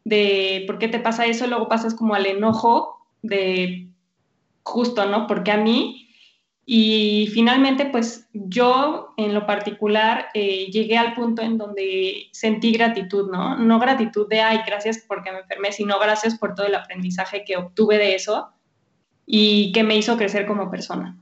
[0.03, 3.89] de por qué te pasa eso, luego pasas como al enojo de
[4.63, 5.27] justo, ¿no?
[5.27, 6.05] Porque a mí
[6.67, 13.29] y finalmente, pues yo en lo particular eh, llegué al punto en donde sentí gratitud,
[13.31, 13.55] ¿no?
[13.57, 17.57] No gratitud de, ay, gracias porque me enfermé, sino gracias por todo el aprendizaje que
[17.57, 18.49] obtuve de eso
[19.27, 21.15] y que me hizo crecer como persona.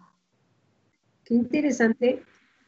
[1.25, 2.23] Qué interesante.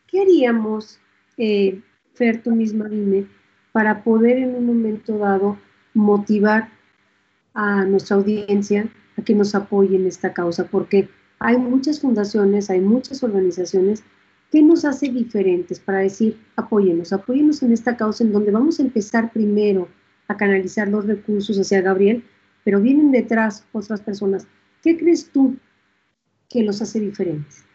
[0.08, 1.00] ¿Qué haríamos,
[1.38, 1.82] eh,
[2.14, 3.28] Fer, tú misma dime,
[3.72, 5.58] para poder en un momento dado
[5.94, 6.70] motivar
[7.54, 8.88] a nuestra audiencia
[9.18, 10.68] a que nos apoye en esta causa?
[10.68, 14.04] Porque hay muchas fundaciones, hay muchas organizaciones.
[14.52, 18.84] ¿Qué nos hace diferentes para decir, apóyenos, apóyenos en esta causa en donde vamos a
[18.84, 19.90] empezar primero
[20.28, 22.24] a canalizar los recursos hacia Gabriel,
[22.64, 24.48] pero vienen detrás otras personas?
[24.84, 25.58] ¿Qué crees tú
[26.48, 27.66] que los hace diferentes?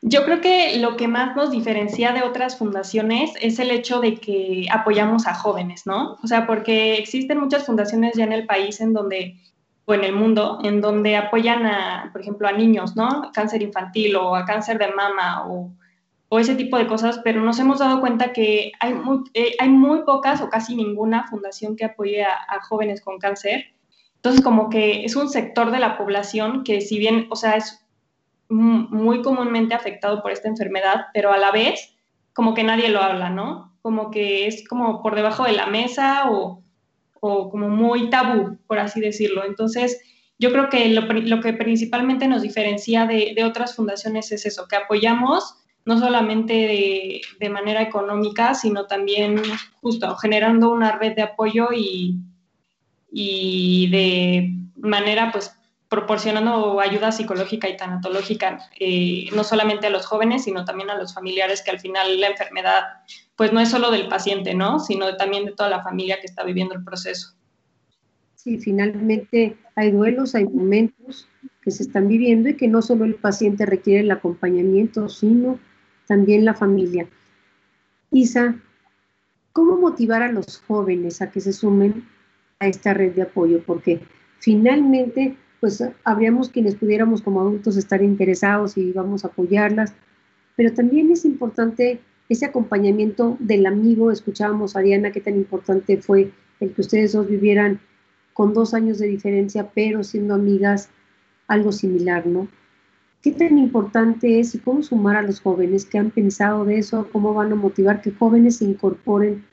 [0.00, 4.14] Yo creo que lo que más nos diferencia de otras fundaciones es el hecho de
[4.14, 6.18] que apoyamos a jóvenes, ¿no?
[6.22, 9.36] O sea, porque existen muchas fundaciones ya en el país en donde
[9.86, 13.30] o en el mundo, en donde apoyan a, por ejemplo, a niños, ¿no?
[13.32, 15.72] Cáncer infantil o a cáncer de mama o,
[16.28, 19.70] o ese tipo de cosas, pero nos hemos dado cuenta que hay muy, eh, hay
[19.70, 23.64] muy pocas o casi ninguna fundación que apoye a, a, jóvenes con cáncer.
[24.16, 27.82] Entonces, como que es un sector de la población que si bien, o sea, es
[28.48, 31.94] muy comúnmente afectado por esta enfermedad, pero a la vez,
[32.32, 33.76] como que nadie lo habla, ¿no?
[33.82, 36.62] Como que es como por debajo de la mesa o,
[37.20, 39.44] o como muy tabú, por así decirlo.
[39.44, 40.00] Entonces,
[40.38, 45.56] yo creo que lo, que principalmente nos diferencia de, otras fundaciones es eso, que apoyamos
[45.84, 49.40] no solamente de, manera económica, sino también
[49.80, 52.18] justo generando una red de apoyo y,
[53.10, 55.57] y de manera pues
[55.88, 61.14] proporcionando ayuda psicológica y tanatológica, eh, no solamente a los jóvenes, sino también a los
[61.14, 62.82] familiares, que al final la enfermedad,
[63.36, 64.80] pues no es solo del paciente, ¿no?
[64.80, 67.34] Sino también de toda la familia que está viviendo el proceso.
[68.34, 71.26] Sí, finalmente hay duelos, hay momentos
[71.62, 75.58] que se están viviendo y que no solo el paciente requiere el acompañamiento, sino
[76.06, 77.08] también la familia.
[78.10, 78.56] Isa,
[79.52, 82.06] ¿cómo motivar a los jóvenes a que se sumen
[82.58, 83.62] a esta red de apoyo?
[83.64, 84.00] Porque
[84.38, 89.94] finalmente pues habríamos quienes pudiéramos como adultos estar interesados y vamos a apoyarlas,
[90.56, 94.10] pero también es importante ese acompañamiento del amigo.
[94.10, 97.80] Escuchábamos a Diana qué tan importante fue el que ustedes dos vivieran
[98.34, 100.90] con dos años de diferencia, pero siendo amigas,
[101.48, 102.46] algo similar, ¿no?
[103.22, 107.08] ¿Qué tan importante es y cómo sumar a los jóvenes que han pensado de eso?
[107.10, 109.44] ¿Cómo van a motivar que jóvenes se incorporen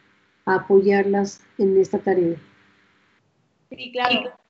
[0.46, 2.36] a apoyarlas en esta tarea?
[3.70, 4.45] Sí, claro.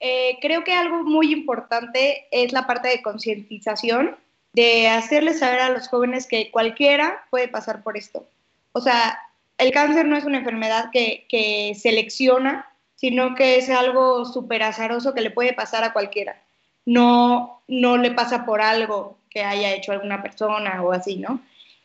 [0.00, 4.16] Eh, creo que algo muy importante es la parte de concientización,
[4.52, 8.26] de hacerles saber a los jóvenes que cualquiera puede pasar por esto.
[8.72, 9.18] O sea,
[9.58, 15.14] el cáncer no es una enfermedad que, que selecciona, sino que es algo súper azaroso
[15.14, 16.40] que le puede pasar a cualquiera.
[16.84, 21.40] No, no le pasa por algo que haya hecho alguna persona o así, ¿no?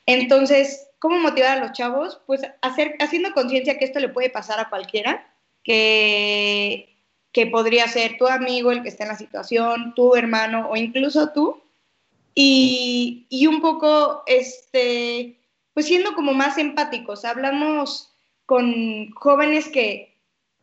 [0.05, 2.19] Entonces, ¿cómo motivar a los chavos?
[2.25, 5.27] Pues hacer, haciendo conciencia que esto le puede pasar a cualquiera,
[5.63, 6.92] que
[7.33, 11.31] que podría ser tu amigo el que está en la situación, tu hermano o incluso
[11.33, 11.61] tú,
[12.35, 15.39] y, y un poco, este,
[15.73, 18.13] pues siendo como más empáticos, hablamos
[18.45, 20.15] con jóvenes que,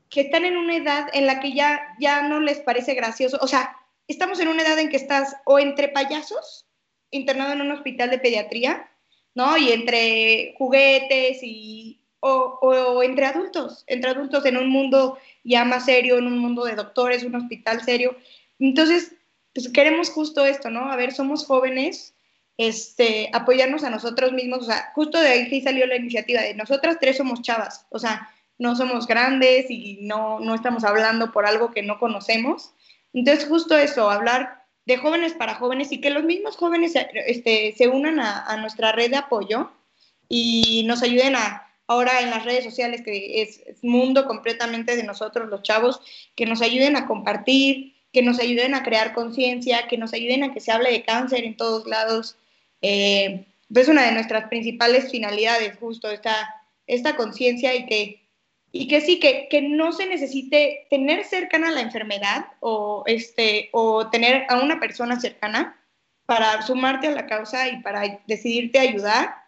[0.08, 3.46] que están en una edad en la que ya, ya no les parece gracioso, o
[3.48, 6.66] sea, estamos en una edad en que estás o entre payasos,
[7.10, 8.88] internado en un hospital de pediatría,
[9.34, 9.56] ¿no?
[9.56, 16.18] Y entre juguetes y, o, entre adultos, entre adultos en un mundo ya más serio,
[16.18, 18.16] en un mundo de doctores, un hospital serio.
[18.58, 19.14] Entonces,
[19.54, 20.92] pues queremos justo esto, ¿no?
[20.92, 22.14] A ver, somos jóvenes,
[22.58, 26.98] este, apoyarnos a nosotros mismos, o sea, justo de ahí salió la iniciativa de nosotras
[27.00, 31.70] tres somos chavas, o sea, no somos grandes y no, no estamos hablando por algo
[31.70, 32.74] que no conocemos.
[33.14, 36.92] Entonces, justo eso, hablar de jóvenes para jóvenes y que los mismos jóvenes
[37.26, 39.70] este, se unan a, a nuestra red de apoyo
[40.28, 45.48] y nos ayuden a, ahora en las redes sociales, que es, mundo completamente de nosotros,
[45.48, 46.00] los chavos,
[46.36, 50.54] que nos ayuden a compartir, que nos ayuden a crear conciencia, que nos ayuden a
[50.54, 52.36] que se hable de cáncer en todos lados.
[52.80, 56.54] Eh, es una de nuestras principales finalidades, justo esta,
[56.86, 58.22] esta conciencia y que,
[58.70, 64.08] y que sí, que, que, no se necesite tener cercana la enfermedad o, este, o
[64.10, 65.76] tener a una persona cercana
[66.24, 69.40] para sumarte a la causa y para decidirte ayudar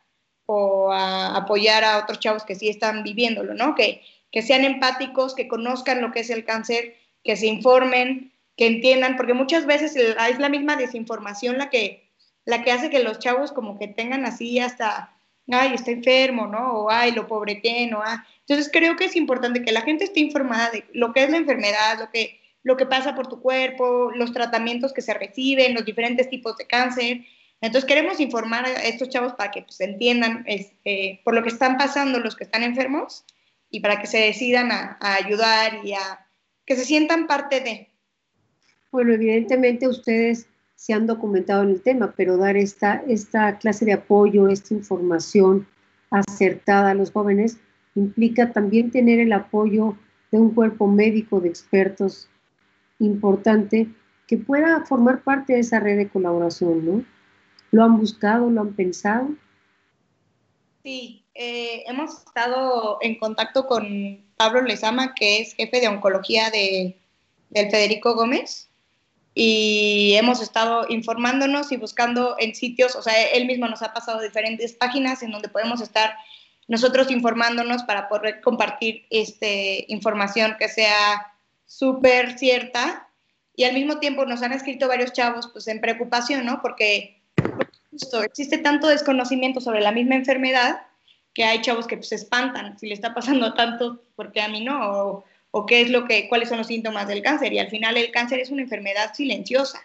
[0.46, 3.74] o a apoyar a otros chavos que sí están viviéndolo, ¿no?
[3.74, 8.66] Que, que sean empáticos, que conozcan lo que es el cáncer, que se informen, que
[8.66, 12.10] entiendan, porque muchas veces es la misma desinformación la que,
[12.44, 15.14] la que hace que los chavos como que tengan así hasta,
[15.50, 16.72] ay, está enfermo, ¿no?
[16.72, 18.00] O ay, lo pobre que, ¿no?
[18.04, 18.26] Ah.
[18.40, 21.36] Entonces creo que es importante que la gente esté informada de lo que es la
[21.36, 25.84] enfermedad, lo que, lo que pasa por tu cuerpo, los tratamientos que se reciben, los
[25.84, 27.20] diferentes tipos de cáncer.
[27.62, 31.76] Entonces queremos informar a estos chavos para que pues, entiendan este, por lo que están
[31.76, 33.24] pasando los que están enfermos
[33.70, 36.26] y para que se decidan a, ayudar y a
[36.66, 37.88] que se sientan parte de.
[38.90, 43.92] Bueno, evidentemente ustedes se han documentado en el tema, pero dar esta, esta clase de
[43.92, 45.66] apoyo, esta información
[46.10, 47.58] acertada a los jóvenes,
[47.94, 49.96] implica también tener el apoyo
[50.32, 52.28] de un cuerpo médico de expertos
[52.98, 53.88] importante
[54.26, 57.11] que pueda formar parte de esa red de colaboración, ¿no?
[57.72, 59.30] ¿Lo han buscado, lo han pensado?
[60.84, 66.98] Sí, eh, hemos estado en contacto con Pablo Lezama, que es jefe de oncología de,
[67.48, 68.68] del Federico Gómez,
[69.34, 74.20] y hemos estado informándonos y buscando en sitios, o sea, él mismo nos ha pasado
[74.20, 76.14] diferentes páginas en donde podemos estar
[76.68, 81.32] nosotros informándonos para poder compartir este, información que sea
[81.64, 83.08] súper cierta
[83.56, 86.60] y al mismo tiempo nos han escrito varios chavos pues en preocupación, ¿no?
[86.60, 87.21] Porque
[87.92, 90.80] justo existe tanto desconocimiento sobre la misma enfermedad
[91.34, 94.64] que hay chavos que pues, se espantan si le está pasando tanto, porque a mí
[94.64, 95.24] no?
[95.50, 97.52] O, qué es lo que, cuáles son los síntomas del cáncer.
[97.52, 99.80] Y al final el cáncer es una enfermedad silenciosa.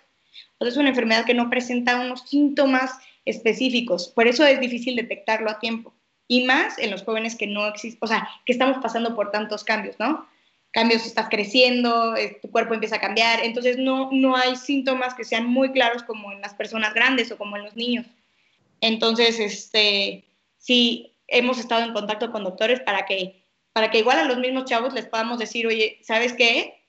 [0.60, 2.92] O es una enfermedad que no presenta unos síntomas
[3.26, 4.08] específicos.
[4.08, 5.94] Por eso es difícil detectarlo a tiempo.
[6.30, 9.66] Y más en los jóvenes que no existen, o sea, que estamos pasando por tantos
[9.66, 10.26] cambios, ¿no?
[10.78, 15.24] Cambios, estás creciendo, eh, tu cuerpo empieza a cambiar, entonces no, no hay síntomas que
[15.24, 18.06] sean muy claros como en las personas grandes o como en los niños.
[18.80, 20.24] Entonces, este,
[20.60, 24.66] sí, hemos estado en contacto con doctores para que, para que igual a los mismos
[24.66, 26.86] chavos les podamos decir, oye, ¿sabes qué?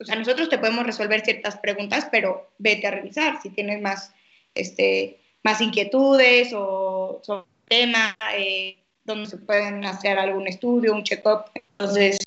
[0.00, 4.12] O sea, nosotros te podemos resolver ciertas preguntas, pero vete a revisar si tienes más,
[4.56, 11.44] este, más inquietudes o sobre tema, eh, donde se pueden hacer algún estudio, un check-up.
[11.78, 12.18] Entonces,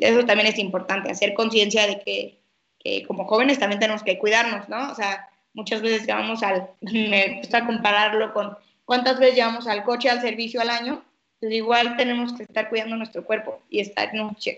[0.00, 4.90] eso también es importante, hacer conciencia de que, como jóvenes también tenemos que cuidarnos, ¿no?
[4.90, 10.08] O sea, muchas veces llevamos al, me gusta compararlo con cuántas veces llevamos al coche
[10.08, 11.04] al servicio al año,
[11.38, 14.10] pues igual tenemos que estar cuidando nuestro cuerpo y estar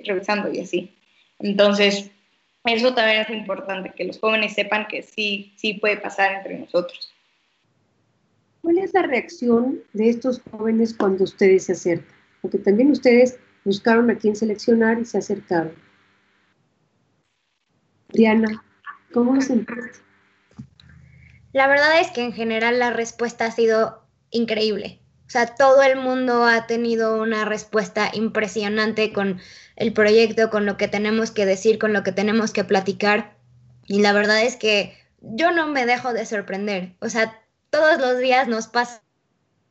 [0.05, 0.97] revisando y así.
[1.38, 2.11] Entonces,
[2.64, 7.12] eso también es importante, que los jóvenes sepan que sí, sí puede pasar entre nosotros.
[8.62, 12.14] ¿Cuál es la reacción de estos jóvenes cuando ustedes se acercan?
[12.40, 15.74] Porque también ustedes buscaron a quién seleccionar y se acercaron.
[18.10, 18.62] Diana,
[19.12, 20.00] ¿cómo lo sentiste?
[21.52, 25.00] La verdad es que en general la respuesta ha sido increíble.
[25.26, 29.40] O sea, todo el mundo ha tenido una respuesta impresionante con
[29.76, 33.36] el proyecto, con lo que tenemos que decir, con lo que tenemos que platicar.
[33.86, 36.96] Y la verdad es que yo no me dejo de sorprender.
[37.00, 37.40] O sea,
[37.70, 39.02] todos los días nos pasa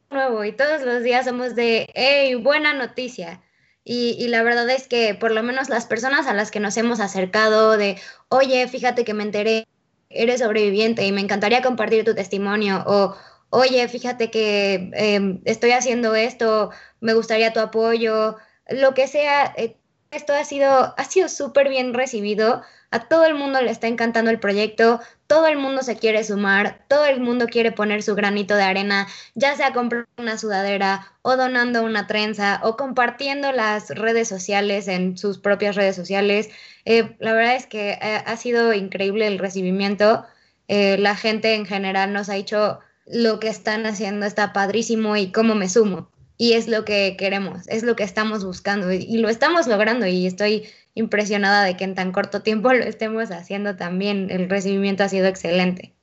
[0.09, 3.41] nuevo y todos los días somos de, hey, buena noticia.
[3.83, 6.99] Y, la verdad es que por lo menos las personas a las que nos hemos
[6.99, 9.67] acercado de, oye, fíjate que me enteré,
[10.09, 13.15] eres sobreviviente y me encantaría compartir tu testimonio, o
[13.49, 18.37] oye, fíjate que em, estoy haciendo esto, me gustaría tu apoyo,
[18.69, 19.77] lo que sea, eh,
[20.11, 24.29] esto ha sido, ha sido súper bien recibido, a todo el mundo le está encantando
[24.29, 28.55] el proyecto, todo el mundo se quiere sumar, todo el mundo quiere poner su granito
[28.55, 34.27] de arena, ya sea comprando una sudadera o donando una trenza o compartiendo las redes
[34.27, 36.49] sociales en sus propias redes sociales.
[36.83, 40.25] Eh, la verdad es que eh, ha sido increíble el recibimiento.
[40.67, 45.31] Eh, la gente en general nos ha dicho lo que están haciendo está padrísimo y
[45.31, 46.09] cómo me sumo.
[46.41, 50.25] Y es lo que queremos, es lo que estamos buscando y lo estamos logrando y
[50.25, 50.63] estoy
[50.95, 54.31] impresionada de que en tan corto tiempo lo estemos haciendo también.
[54.31, 55.93] El recibimiento ha sido excelente.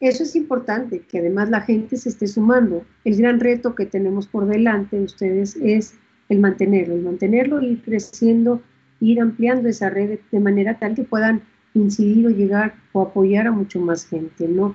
[0.00, 2.84] Eso es importante, que además la gente se esté sumando.
[3.04, 5.94] El gran reto que tenemos por delante de ustedes es
[6.28, 8.60] el mantenerlo, el mantenerlo, ir creciendo,
[8.98, 11.42] ir ampliando esa red de manera tal que puedan
[11.74, 14.74] incidir o llegar o apoyar a mucho más gente, ¿no?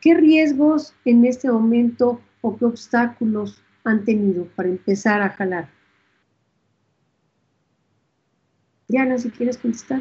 [0.00, 5.68] ¿Qué riesgos en este momento o qué obstáculos han tenido para empezar a jalar?
[8.88, 10.00] Diana, si quieres contestar.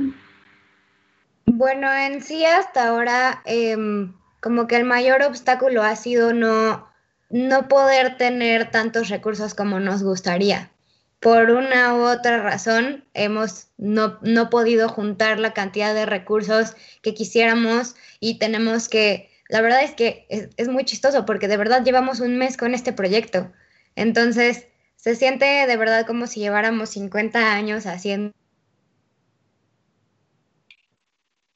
[1.46, 6.88] Bueno, en sí hasta ahora em, como que el mayor obstáculo ha sido no,
[7.30, 10.72] no poder tener tantos recursos como nos gustaría.
[11.20, 17.14] Por una u otra razón hemos no, no podido juntar la cantidad de recursos que
[17.14, 21.84] quisiéramos y tenemos que la verdad es que es, es muy chistoso porque de verdad
[21.84, 23.52] llevamos un mes con este proyecto.
[23.96, 28.34] Entonces, se siente de verdad como si lleváramos 50 años haciendo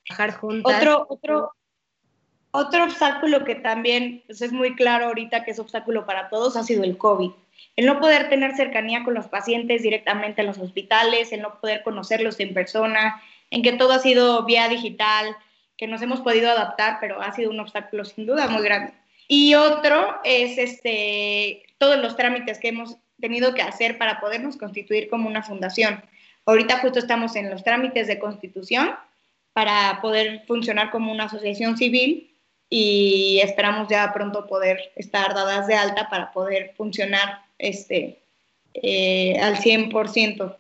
[0.06, 0.40] trabajar.
[0.64, 1.52] Otro, otro,
[2.52, 6.64] otro obstáculo que también pues, es muy claro ahorita que es obstáculo para todos ha
[6.64, 7.32] sido el COVID.
[7.76, 11.84] El no poder tener cercanía con los pacientes directamente en los hospitales, el no poder
[11.84, 13.22] conocerlos en persona,
[13.52, 15.36] en que todo ha sido vía digital,
[15.78, 18.94] que nos hemos podido adaptar, pero ha sido un obstáculo sin duda muy grande.
[19.28, 25.10] Y otro es este, todos los trámites que hemos tenido que hacer para podernos constituir
[25.10, 26.02] como una fundación.
[26.46, 28.96] Ahorita justo estamos en los trámites de constitución
[29.54, 32.34] para poder funcionar como una asociación civil
[32.70, 38.20] y esperamos ya pronto poder estar dadas de alta para poder funcionar este,
[38.74, 40.58] eh, al 100%.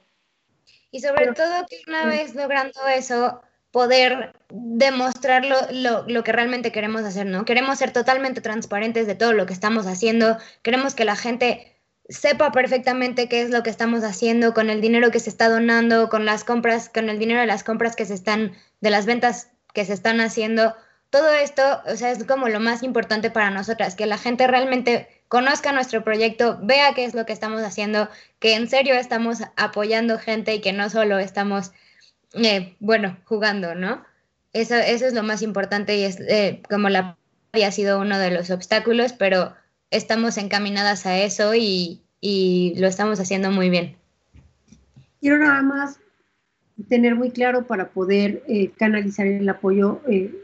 [0.91, 3.41] Y sobre todo que una vez logrando eso,
[3.77, 7.45] poder demostrar lo, lo, que realmente queremos hacer, ¿no?
[7.45, 11.77] Queremos ser totalmente transparentes de todo lo que estamos haciendo, queremos que la gente
[12.09, 16.09] sepa perfectamente qué es lo que estamos haciendo con el dinero que se está donando,
[16.09, 19.51] con las compras, con el dinero de las compras que se están, de las ventas
[19.75, 20.73] que se están haciendo.
[21.11, 25.07] Todo esto, o sea, es como lo más importante para nosotras, que la gente realmente
[25.27, 28.09] conozca nuestro proyecto, vea qué es lo que estamos haciendo,
[28.39, 31.73] que en serio estamos apoyando gente y que no solo estamos,
[32.33, 34.03] eh, bueno, jugando, ¿no?
[34.53, 37.17] Eso, es lo más importante y es eh, como la
[37.53, 39.53] ha sido uno de los obstáculos, pero
[39.91, 42.03] estamos encaminadas a eso y,
[42.77, 43.95] lo estamos haciendo muy bien.
[45.21, 45.99] Quiero nada más
[46.89, 50.01] tener muy claro para poder eh, canalizar el apoyo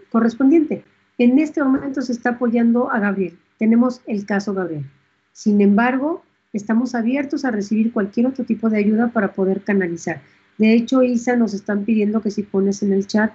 [0.09, 0.85] correspondiente.
[1.17, 3.37] En este momento se está apoyando a Gabriel.
[3.59, 4.85] Tenemos el caso Gabriel.
[5.31, 6.23] Sin embargo,
[6.53, 10.21] estamos abiertos a recibir cualquier otro tipo de ayuda para poder canalizar.
[10.57, 13.33] De hecho, Isa nos están pidiendo que si pones en el chat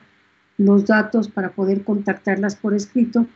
[0.57, 3.27] los datos para poder contactarlas por escrito,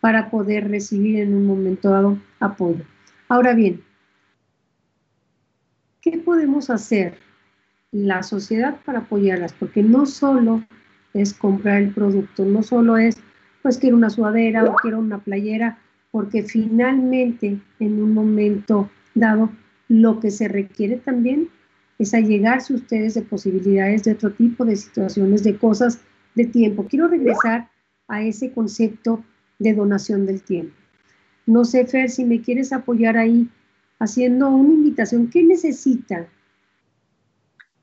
[0.00, 2.84] para poder recibir en un momento dado apoyo.
[3.28, 3.82] Ahora bien,
[6.02, 7.16] ¿qué podemos hacer
[7.90, 9.52] la sociedad para apoyarlas?
[9.54, 10.62] Porque no solo
[11.14, 13.16] es comprar el producto, no solo es,
[13.62, 15.78] pues quiero una sudadera o quiero una playera,
[16.10, 19.50] porque finalmente en un momento dado
[19.88, 21.48] lo que se requiere también
[22.04, 26.00] es allegarse ustedes de posibilidades de otro tipo de situaciones, de cosas,
[26.34, 26.86] de tiempo.
[26.88, 27.70] Quiero regresar
[28.08, 29.24] a ese concepto
[29.58, 30.74] de donación del tiempo.
[31.46, 33.48] No sé, Fer, si me quieres apoyar ahí
[33.98, 35.28] haciendo una invitación.
[35.28, 36.28] ¿Qué necesita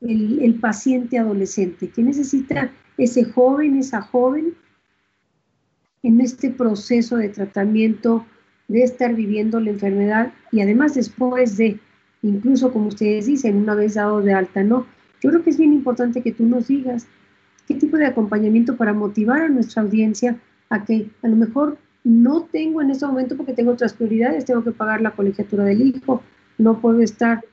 [0.00, 1.88] el, paciente adolescente?
[1.88, 4.54] ¿Qué necesita ese joven, esa joven
[6.02, 8.26] en este proceso de tratamiento,
[8.68, 11.78] de estar viviendo la enfermedad y además después de,
[12.22, 14.86] incluso como ustedes dicen, una vez dado de alta, no.
[15.20, 17.06] Yo creo que es bien importante que tú nos digas
[17.66, 20.36] qué tipo de acompañamiento para motivar a nuestra audiencia
[20.70, 24.64] a que a lo mejor no tengo en este momento porque tengo otras prioridades, tengo
[24.64, 26.22] que pagar la colegiatura del hijo,
[26.58, 27.44] no puedo estar,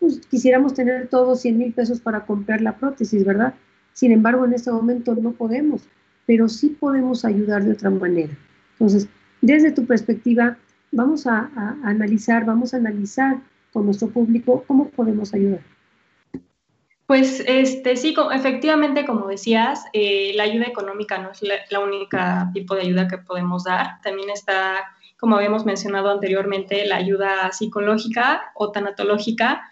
[0.00, 3.54] pues quisiéramos tener todos 100 mil pesos para comprar la prótesis, ¿verdad?
[3.92, 5.82] Sin embargo, en este momento no podemos,
[6.26, 8.36] pero sí podemos ayudar de otra manera.
[8.72, 9.08] Entonces,
[9.40, 10.56] desde tu perspectiva,
[10.90, 13.38] vamos a, a analizar, vamos a analizar
[13.72, 15.60] con nuestro público cómo podemos ayudar.
[17.06, 22.74] Pues este, sí, efectivamente, como decías, eh, la ayuda económica no es la, única tipo
[22.74, 24.00] de ayuda que podemos dar.
[24.02, 24.78] También está,
[25.18, 29.62] como habíamos mencionado anteriormente, la ayuda psicológica o tanatológica.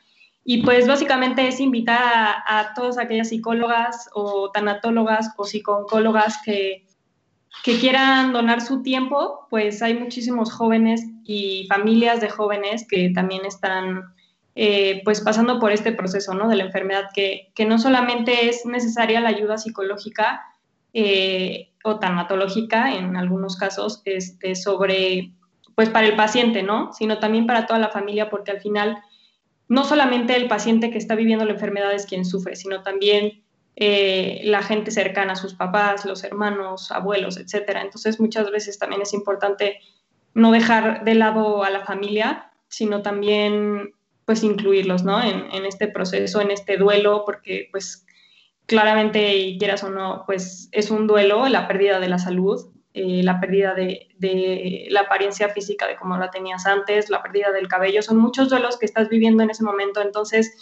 [0.44, 6.84] Y pues básicamente es invitar a, a todas aquellas psicólogas o tanatólogas o psicólogas que,
[7.64, 13.44] que quieran donar su tiempo, pues hay muchísimos jóvenes y familias de jóvenes que también
[13.44, 14.14] están
[14.55, 16.48] eh, pues pasando por este proceso ¿no?
[16.48, 20.42] de la enfermedad, que, que, no solamente es necesaria la ayuda psicológica
[20.92, 25.32] eh, o tanatológica en algunos casos, este, sobre,
[25.74, 26.92] pues para el paciente, ¿no?
[26.92, 28.98] sino también para toda la familia, porque al final
[29.68, 33.44] no solamente el paciente que está viviendo la enfermedad es quien sufre, sino también
[33.77, 37.83] eh, la gente cercana sus papás, los hermanos, abuelos, etcétera.
[37.83, 39.79] Entonces muchas veces también es importante
[40.35, 43.95] no dejar de lado a la familia, sino también
[44.25, 45.21] pues incluirlos, ¿no?
[45.23, 48.07] En, este proceso, en este duelo, porque pues
[48.66, 53.23] claramente, y quieras o no, pues es un duelo, la pérdida de la salud, eh,
[53.25, 57.66] la pérdida de, de, la apariencia física de como la tenías antes, la pérdida del
[57.66, 60.55] cabello, son muchos duelos que estás viviendo en ese momento, entonces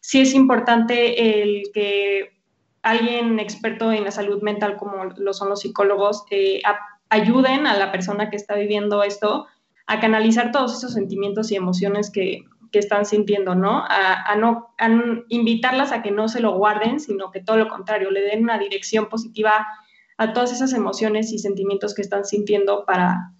[0.00, 2.41] sí es importante el que
[2.82, 6.60] alguien experto en la salud mental como lo son los psicólogos eh,
[7.08, 9.46] ayuden a la persona que está viviendo esto
[9.86, 13.84] a canalizar todos esos sentimientos y emociones que, que están sintiendo, ¿no?
[13.86, 14.74] A, no
[15.28, 18.58] invitarlas a que no se lo guarden, sino que todo lo contrario, le den una
[18.58, 19.66] dirección positiva
[20.16, 23.32] a todas esas emociones y sentimientos que están sintiendo para,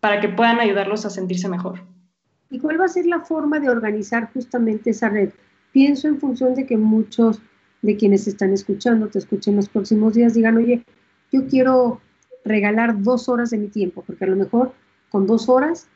[0.00, 1.80] para que puedan ayudarlos a sentirse mejor.
[2.50, 5.30] ¿Y cuál va a ser la forma de organizar justamente esa red?
[5.72, 7.40] Pienso en función de que muchos
[7.86, 10.84] de quienes están escuchando, te escuchen los próximos días, digan, oye,
[11.32, 12.00] yo quiero
[12.44, 14.72] regalar dos horas de mi tiempo, porque a lo mejor
[15.08, 15.88] con dos horas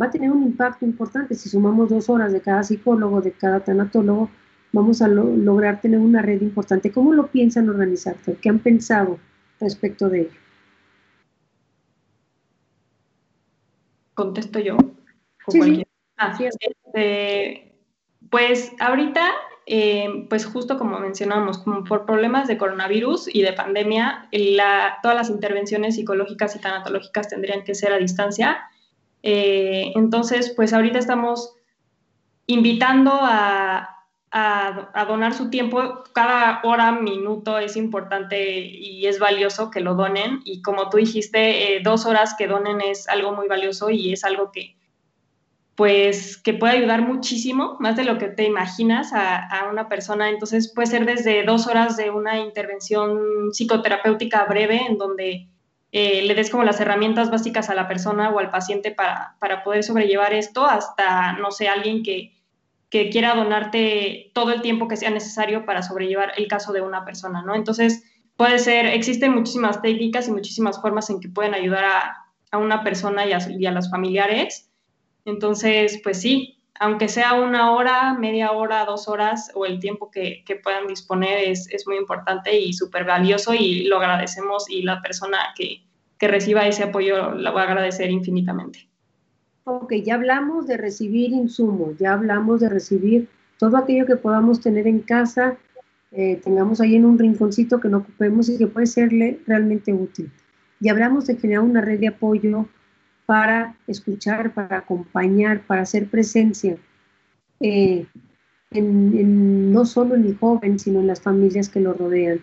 [0.00, 1.34] va a tener un impacto importante.
[1.34, 4.30] Si sumamos dos horas de cada psicólogo, de cada tanatólogo,
[4.72, 6.90] vamos a lograr tener una red importante.
[6.90, 8.16] ¿Cómo lo piensan organizar?
[8.40, 9.18] ¿Qué han pensado
[9.60, 10.40] respecto de ello?
[14.14, 14.76] Contesto yo.
[16.16, 17.74] Ah, este,
[18.30, 19.30] pues ahorita,
[19.66, 24.28] eh, pues justo como mencionamos, como por problemas de coronavirus y de pandemia,
[25.02, 28.68] todas las intervenciones psicológicas y tanatológicas tendrían que ser a distancia.
[29.22, 31.54] Eh, entonces, pues ahorita estamos
[32.46, 33.90] invitando a,
[35.08, 36.02] donar su tiempo.
[36.12, 40.40] Cada hora, minuto es importante y es valioso que lo donen.
[40.44, 44.24] Y como tú dijiste, eh, dos horas que donen es algo muy valioso y es
[44.24, 44.76] algo que,
[45.76, 50.28] pues que puede ayudar muchísimo, más de lo que te imaginas a, una persona.
[50.28, 55.48] Entonces puede ser desde dos horas de una intervención psicoterapéutica breve en donde
[55.90, 59.82] eh, le des como las herramientas básicas a la persona o al paciente para, poder
[59.82, 62.32] sobrellevar esto, hasta, no sé, alguien que,
[62.88, 67.04] que, quiera donarte todo el tiempo que sea necesario para sobrellevar el caso de una
[67.04, 67.54] persona, ¿no?
[67.54, 68.04] Entonces
[68.36, 72.20] puede ser, existen muchísimas técnicas y muchísimas formas en que pueden ayudar a,
[72.56, 74.70] una persona y a, y a los familiares.
[75.24, 80.44] Entonces, pues sí, aunque sea una hora, media hora, dos horas o el tiempo que,
[80.62, 85.82] puedan disponer es, muy importante y súper valioso y lo agradecemos y la persona que,
[86.20, 88.88] reciba ese apoyo la va a agradecer infinitamente.
[89.64, 94.86] Ok, ya hablamos de recibir insumos, ya hablamos de recibir todo aquello que podamos tener
[94.86, 95.58] en casa,
[96.12, 100.32] eh, tengamos ahí en un rinconcito que no ocupemos y que puede serle realmente útil.
[100.80, 102.68] Ya hablamos de generar una red de apoyo
[103.26, 106.76] para escuchar, para acompañar, para hacer presencia,
[107.60, 108.06] eh,
[108.72, 112.40] no solo en el joven, sino en las familias que lo rodean.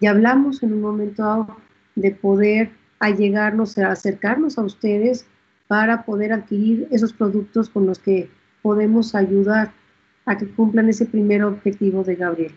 [0.00, 1.56] Ya hablamos en un momento dado
[1.94, 5.26] de poder allegarnos, acercarnos a ustedes
[5.68, 8.30] para poder adquirir esos productos con los que
[8.62, 9.72] podemos ayudar
[10.24, 12.52] a que cumplan ese primer objetivo de Gabriel.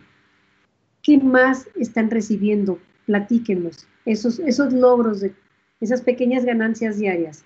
[1.04, 2.80] ¿Qué más están recibiendo?
[3.06, 5.34] Platíquenos esos, esos logros, de,
[5.82, 7.46] esas pequeñas ganancias diarias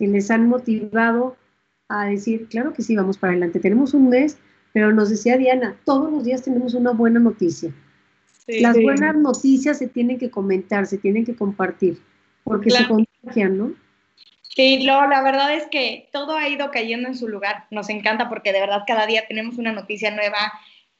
[0.00, 1.36] que les han motivado
[1.90, 3.60] a decir, claro que sí, vamos para adelante.
[3.60, 4.38] Tenemos un mes,
[4.72, 7.70] pero nos decía Diana, todos los días tenemos una buena noticia.
[8.46, 11.98] Las buenas noticias se tienen que comentar, se tienen que compartir,
[12.44, 13.74] porque se contagian, ¿no?
[14.40, 17.66] Sí, lo, la verdad es que todo ha ido cayendo en su lugar.
[17.70, 20.50] Nos encanta porque de verdad cada día tenemos una noticia nueva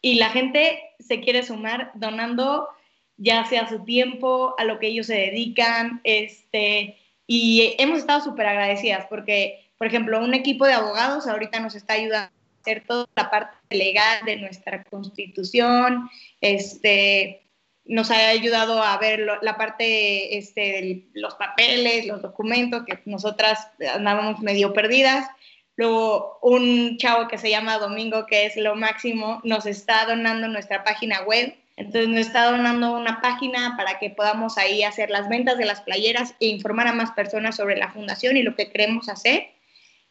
[0.03, 2.69] y la gente se quiere sumar donando
[3.17, 6.97] ya sea su tiempo, a lo que ellos se dedican, este,
[7.33, 11.95] y hemos estado súper agradecidas porque, por ejemplo, un equipo de abogados ahorita nos está
[11.95, 16.11] ayudando a hacer toda la parte legal de nuestra constitución,
[16.41, 17.47] este,
[17.85, 24.41] nos ha ayudado a ver la parte este, los papeles, los documentos, que nosotras andábamos
[24.41, 25.29] medio perdidas.
[25.77, 30.83] Luego, un chavo que se llama Domingo, que es lo máximo, nos está donando nuestra
[30.83, 35.57] página web entonces nos está donando una página para que podamos ahí hacer las ventas
[35.57, 39.09] de las playeras e informar a más personas sobre la fundación y lo que queremos
[39.09, 39.49] hacer.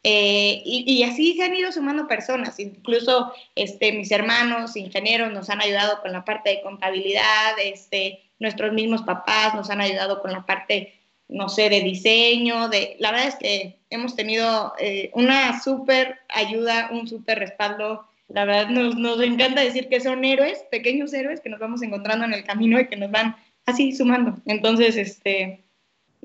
[0.02, 5.62] Eh, y, así se han ido sumando personas, incluso este, mis hermanos ingenieros nos han
[5.62, 10.46] ayudado con la parte de contabilidad, este, nuestros mismos papás nos han ayudado con la
[10.46, 10.94] parte,
[11.28, 16.90] no sé, de diseño, de, la verdad es que hemos tenido eh, una súper ayuda,
[16.94, 21.50] un súper respaldo la verdad nos, nos encanta decir que son héroes, pequeños héroes que
[21.50, 24.38] nos vamos encontrando en el camino y que nos van así sumando.
[24.46, 25.66] Entonces, este,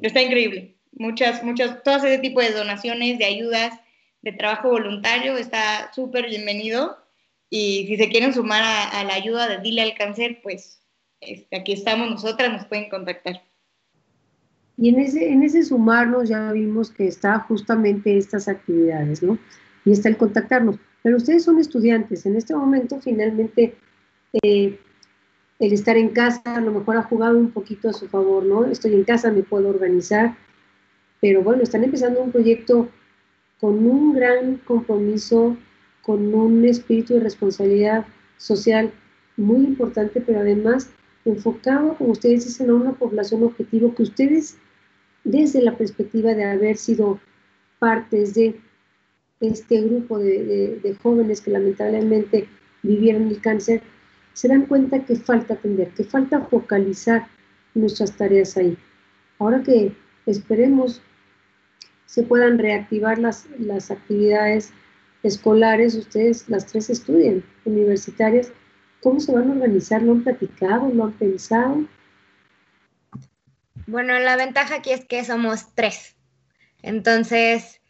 [0.00, 0.76] está increíble.
[0.92, 3.80] Muchas, muchas, todo ese tipo de donaciones, de ayudas,
[4.22, 6.96] de trabajo voluntario está súper bienvenido.
[7.48, 10.82] Y si se quieren sumar a, la ayuda de Dile al Cáncer, pues
[11.20, 13.42] este, aquí estamos nosotras, nos pueden contactar.
[14.76, 19.38] Y en ese, en ese sumarnos ya vimos que está justamente estas actividades, ¿no?
[19.84, 20.76] Y está el contactarnos.
[21.04, 23.74] Pero ustedes son estudiantes, en este momento finalmente
[24.42, 24.80] eh,
[25.58, 28.64] el estar en casa a lo mejor ha jugado un poquito a su favor, ¿no?
[28.64, 30.34] Estoy en casa, me puedo organizar,
[31.20, 32.88] pero bueno, están empezando un proyecto
[33.60, 35.58] con un gran compromiso,
[36.00, 38.06] con un espíritu de responsabilidad
[38.38, 38.90] social
[39.36, 40.88] muy importante, pero además
[41.26, 44.56] enfocado, como ustedes dicen, a una población objetivo que ustedes,
[45.22, 47.20] desde la perspectiva de haber sido
[47.78, 48.58] partes de
[49.52, 52.48] este grupo de, jóvenes que lamentablemente
[52.82, 53.82] vivieron el cáncer,
[54.32, 57.26] se dan cuenta que falta atender, que falta focalizar
[57.74, 58.76] nuestras tareas ahí.
[59.38, 59.92] Ahora que
[60.26, 61.00] esperemos
[62.06, 64.72] se puedan reactivar las, las actividades
[65.22, 68.52] escolares, ustedes las tres estudian, universitarias,
[69.02, 70.02] ¿cómo se van a organizar?
[70.02, 70.88] ¿Lo han platicado?
[70.90, 71.86] ¿Lo han pensado?
[73.86, 76.16] Bueno, la ventaja aquí es que somos tres.
[76.82, 77.80] Entonces,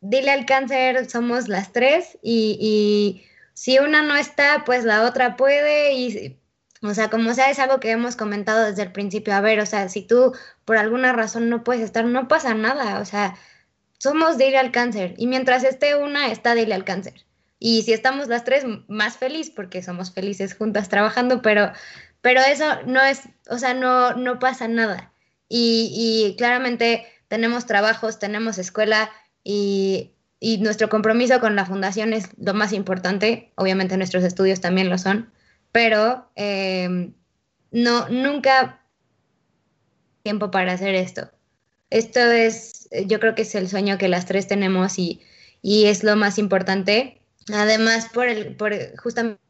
[0.00, 5.36] dile al cáncer, somos las tres y, y si una no está, pues la otra
[5.36, 6.38] puede y
[6.82, 9.34] o sea, como sea, es algo que hemos comentado desde el principio.
[9.34, 10.34] A ver, o sea, si tú
[10.64, 12.98] por alguna razón no puedes estar, no pasa nada.
[13.00, 13.36] O sea,
[13.98, 15.14] somos ir al cáncer.
[15.16, 17.24] Y mientras esté una, está ir al cáncer.
[17.60, 21.72] Y si estamos las tres, más feliz, porque somos felices juntas trabajando, pero,
[22.20, 25.12] pero eso no es, o sea, no, no pasa nada.
[25.48, 29.10] Y, y claramente tenemos trabajos, tenemos escuela
[29.44, 33.52] y, y nuestro compromiso con la fundación es lo más importante.
[33.56, 35.32] Obviamente nuestros estudios también lo son
[35.72, 37.14] pero em,
[37.70, 38.84] no, nunca
[40.22, 41.30] tiempo para hacer esto.
[41.90, 45.22] Esto es, yo creo que es el sueño que las tres tenemos y,
[45.62, 47.20] es lo más importante.
[47.52, 49.40] Además, por, el, por justamente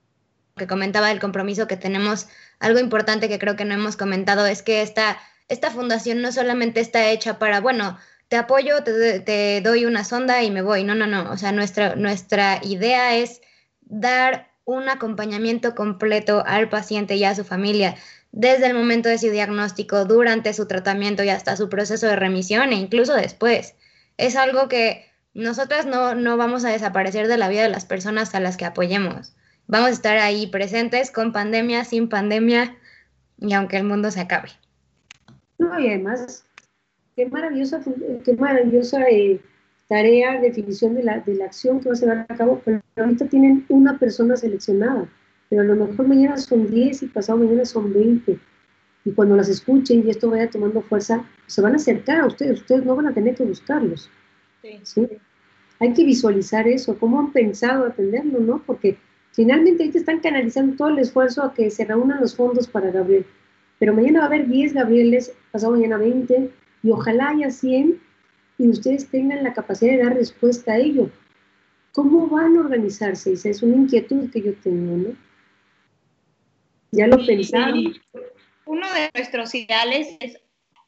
[0.57, 2.28] que comentaba el compromiso que tenemos,
[2.59, 5.18] algo importante que creo que no hemos comentado es que esta,
[5.49, 7.99] esta fundación no solamente está hecha para, bueno,
[8.33, 10.85] te apoyo, te, te doy una sonda y me voy.
[10.85, 11.30] No, no, no.
[11.30, 13.43] O sea, nuestra, nuestra idea es
[13.83, 17.95] dar un acompañamiento completo al paciente y a su familia
[18.30, 22.72] desde el momento de su diagnóstico, durante su tratamiento y hasta su proceso de remisión
[22.72, 23.74] e incluso después.
[24.16, 25.05] Es algo que
[25.35, 28.64] nosotras no, no vamos a desaparecer de la vida de las personas a las que
[28.64, 29.35] apoyemos.
[29.66, 32.78] Vamos a estar ahí presentes con pandemia, sin pandemia
[33.37, 34.49] y aunque el mundo se acabe.
[35.59, 36.47] No, y además,
[37.17, 37.83] qué maravillosa,
[38.25, 39.41] qué maravillosa eh,
[39.89, 43.27] tarea, definición de la, de la acción que va a llevar a cabo, pero ahorita
[43.27, 45.09] tienen una persona seleccionada,
[45.49, 48.39] pero a lo mejor mañana son 10 y pasado mañana son 20.
[49.05, 52.61] Y cuando las escuchen y esto vaya tomando fuerza, se van a acercar a ustedes,
[52.61, 54.09] ustedes no van a tener que buscarlos.
[54.83, 55.09] Sí.
[55.81, 58.63] Hay que visualizar eso, cómo han pensado atenderlo, ¿no?
[58.65, 58.97] Porque
[59.33, 63.27] finalmente ahorita están canalizando todo el esfuerzo a que se reúnan los fondos para Gabriel.
[63.81, 66.51] Pero mañana va a haber 10 Gabrieles, pasado mañana 20,
[66.83, 68.01] y ojalá haya 100
[68.59, 71.11] y ustedes tengan la capacidad de dar respuesta a ello.
[71.93, 73.33] ¿Cómo van a organizarse?
[73.33, 75.16] Esa es una inquietud que yo tengo, ¿no?
[76.91, 77.95] Ya lo pensaron.
[78.64, 80.39] Uno de nuestros ideales es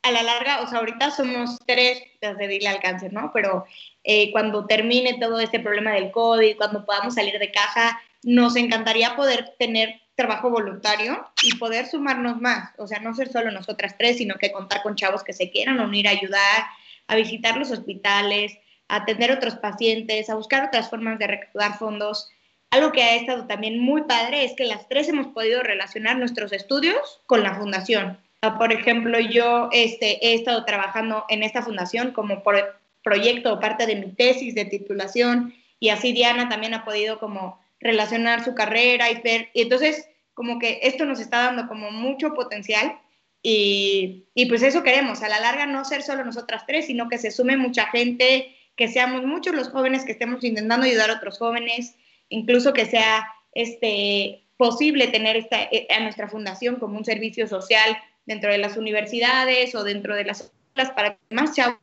[0.02, 3.30] a la larga, o sea, ahorita somos tres desde Dile al Cáncer, ¿no?
[3.32, 3.64] Pero
[4.04, 9.16] eh, cuando termine todo este problema del COVID, cuando podamos salir de caja, nos encantaría
[9.16, 14.18] poder tener trabajo voluntario y poder sumarnos más, o sea, no ser solo nosotras tres,
[14.18, 16.64] sino que contar con chavos que se quieran unir a ayudar,
[17.08, 18.56] a visitar los hospitales,
[18.88, 22.28] a atender otros pacientes, a buscar otras formas de recaudar fondos.
[22.70, 26.52] Algo que ha estado también muy padre es que las tres hemos podido relacionar nuestros
[26.52, 28.18] estudios con la fundación.
[28.42, 33.60] Ah, por ejemplo, yo este, he estado trabajando en esta fundación como por proyecto o
[33.60, 38.54] parte de mi tesis de titulación y así Diana también ha podido como relacionar su
[38.54, 42.98] carrera y ver, y entonces como que esto nos está dando como mucho potencial
[43.42, 47.18] y, y, pues eso queremos, a la larga no ser solo nosotras tres, sino que
[47.18, 51.38] se sume mucha gente, que seamos muchos los jóvenes que estemos intentando ayudar a otros
[51.38, 51.94] jóvenes,
[52.30, 57.98] incluso que sea este, posible tener esta, eh, a nuestra fundación como un servicio social
[58.24, 61.78] dentro de las universidades o dentro de las escuelas para que más chavos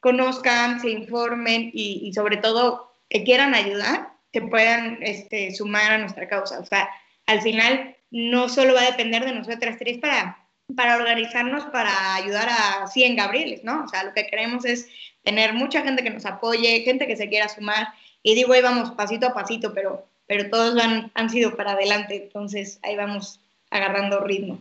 [0.00, 5.98] conozcan, se informen y, y sobre todo que quieran ayudar, que puedan este, sumar a
[5.98, 6.60] nuestra causa.
[6.60, 6.88] O sea,
[7.26, 10.40] al final no solo va a depender de nosotras tres para
[10.74, 13.84] para organizarnos para ayudar a 100 Gabrieles, ¿no?
[13.84, 14.88] O sea, lo que queremos es
[15.22, 17.88] tener mucha gente que nos apoye, gente que se quiera sumar.
[18.22, 22.24] Y digo, ahí vamos pasito a pasito, pero, pero todos van, han sido para adelante,
[22.24, 24.60] entonces ahí vamos agarrando ritmo.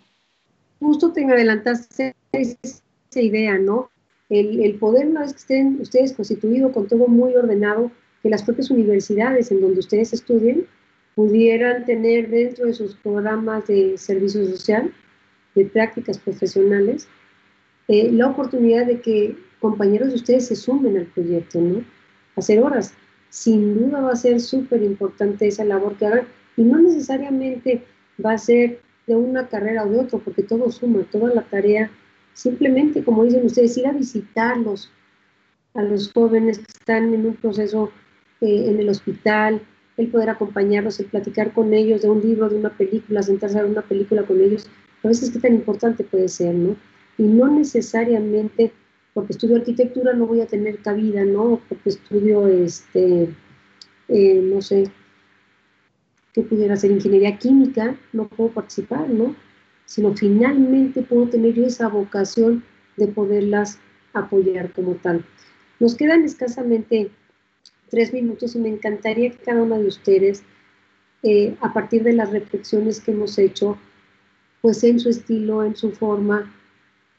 [0.80, 3.89] Justo te adelantaste esa idea, ¿no?
[4.30, 7.91] El, el poder, una vez que estén ustedes constituidos con todo muy ordenado,
[8.22, 10.65] que las propias universidades en donde ustedes estudien
[11.15, 14.93] pudieran tener dentro de sus programas de servicio social
[15.55, 17.07] de prácticas profesionales,
[17.88, 21.84] eh, la oportunidad de que compañeros de ustedes se sumen al proyecto, ¿no?
[22.36, 22.93] Hacer horas.
[23.30, 27.84] Sin duda va a ser súper importante esa labor que hagan y no necesariamente
[28.24, 31.89] va a ser de una carrera o de otra, porque todo suma, toda la tarea,
[32.34, 34.91] simplemente, como dicen ustedes, ir a visitarlos,
[35.74, 37.91] a los jóvenes que están en un proceso
[38.41, 39.61] eh, en el hospital,
[39.97, 43.63] el poder acompañarlos, el platicar con ellos de un libro, de una película, sentarse a
[43.63, 44.67] ver una película con ellos,
[45.03, 46.75] a veces qué tan importante puede ser, ¿no?
[47.17, 48.71] Y no necesariamente
[49.13, 51.61] porque estudio arquitectura no voy a tener cabida, ¿no?
[51.67, 53.29] Porque estudio, este,
[54.07, 54.89] eh, no sé,
[56.33, 59.35] qué pudiera ser ingeniería química, no puedo participar, ¿no?
[59.89, 62.63] sino finalmente puedo tener yo esa vocación
[62.95, 63.79] de poderlas
[64.13, 65.25] apoyar como tal.
[65.79, 67.09] Nos quedan escasamente
[67.89, 70.43] tres minutos y me encantaría que cada una de ustedes,
[71.23, 73.77] eh, a partir de las reflexiones que hemos hecho,
[74.61, 76.53] pues en su estilo, en su forma,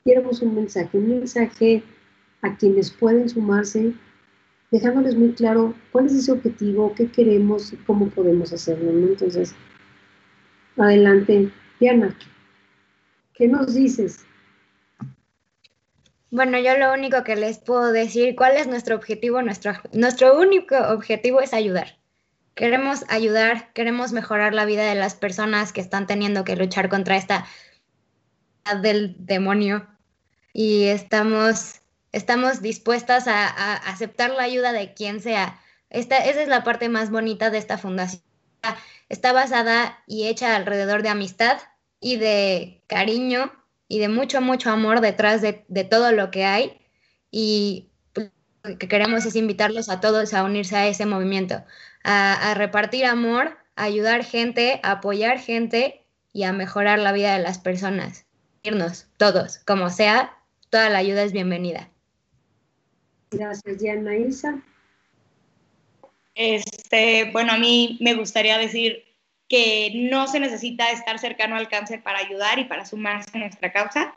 [0.04, 1.82] diéramos un mensaje, un mensaje
[2.42, 3.92] a quienes pueden sumarse,
[4.70, 8.90] dejándoles muy claro cuál es ese objetivo, qué queremos y cómo podemos hacerlo.
[8.90, 9.54] Entonces,
[10.76, 12.16] adelante, Diana,
[13.34, 14.24] ¿qué nos dices?
[16.30, 19.42] Bueno, yo lo único que les puedo decir, ¿cuál es nuestro objetivo?
[19.42, 21.98] Nuestro, nuestro único objetivo es ayudar.
[22.54, 27.16] Queremos ayudar, queremos mejorar la vida de las personas que están teniendo que luchar contra
[27.16, 27.46] esta
[28.82, 29.88] del demonio
[30.52, 31.80] y estamos,
[32.12, 35.60] estamos dispuestas a, aceptar la ayuda de quien sea.
[35.88, 38.22] Esta, esa es la parte más bonita de esta fundación.
[39.08, 41.58] Está basada y hecha alrededor de amistad
[41.98, 43.52] y de cariño
[43.90, 46.80] y de mucho, mucho amor detrás de, todo lo que hay.
[47.32, 47.90] Y
[48.62, 51.64] lo que queremos es invitarlos a todos a unirse a ese movimiento,
[52.04, 57.36] a, a repartir amor, a ayudar gente, a apoyar gente y a mejorar la vida
[57.36, 58.26] de las personas.
[58.62, 60.38] Irnos, todos, como sea,
[60.70, 61.90] toda la ayuda es bienvenida.
[63.32, 64.62] Gracias, Diana Isa.
[66.36, 69.02] Este, bueno, a mí me gustaría decir
[69.50, 73.72] que no se necesita estar cercano al cáncer para ayudar y para sumarse a nuestra
[73.72, 74.14] causa.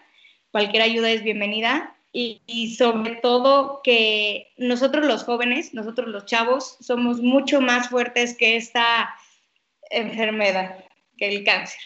[0.51, 7.19] Cualquier ayuda es bienvenida y, sobre todo que nosotros los jóvenes, nosotros los chavos, somos
[7.19, 9.09] mucho más fuertes que esta
[9.89, 10.85] enfermedad,
[11.17, 11.79] que el cáncer.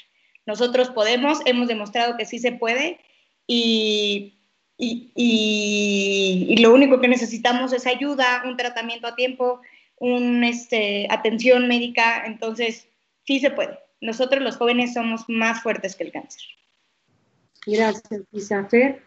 [0.46, 3.00] Nosotros podemos, hemos demostrado que sí se puede
[3.48, 4.42] y,
[4.78, 9.62] y, lo único que necesitamos es ayuda, un tratamiento a tiempo,
[9.96, 12.26] una este, atención médica.
[12.26, 12.90] Entonces,
[13.28, 13.78] sí se puede.
[14.00, 16.42] Nosotros los jóvenes somos más fuertes que el cáncer.
[17.66, 19.04] Gracias, Isafer.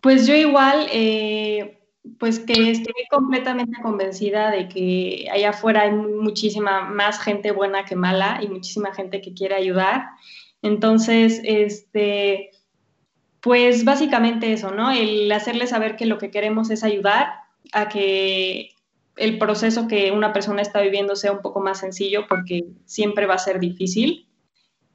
[0.00, 1.78] Pues yo igual, eh,
[2.18, 7.94] pues que estoy completamente convencida de que allá afuera hay muchísima más gente buena que
[7.94, 10.06] mala y muchísima gente que quiere ayudar.
[10.62, 12.50] Entonces, este,
[13.40, 14.90] pues básicamente eso, ¿no?
[14.90, 17.34] El hacerles saber que lo que queremos es ayudar
[17.72, 18.71] a que
[19.16, 23.34] el proceso que una persona está viviendo sea un poco más sencillo porque siempre va
[23.34, 24.26] a ser difícil.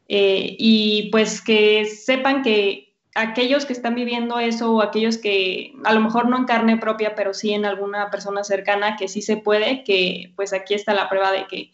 [0.10, 5.94] Eh, y pues que sepan que aquellos que están viviendo eso o aquellos que a
[5.94, 9.38] lo mejor no en carne propia, pero sí en alguna persona cercana, que sí se
[9.38, 11.72] puede, que pues aquí está la prueba de que,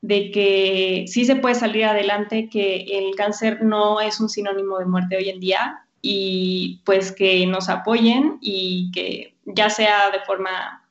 [0.00, 4.86] de que sí se puede salir adelante, que el cáncer no es un sinónimo de
[4.86, 10.86] muerte hoy en día y pues que nos apoyen y que ya sea de forma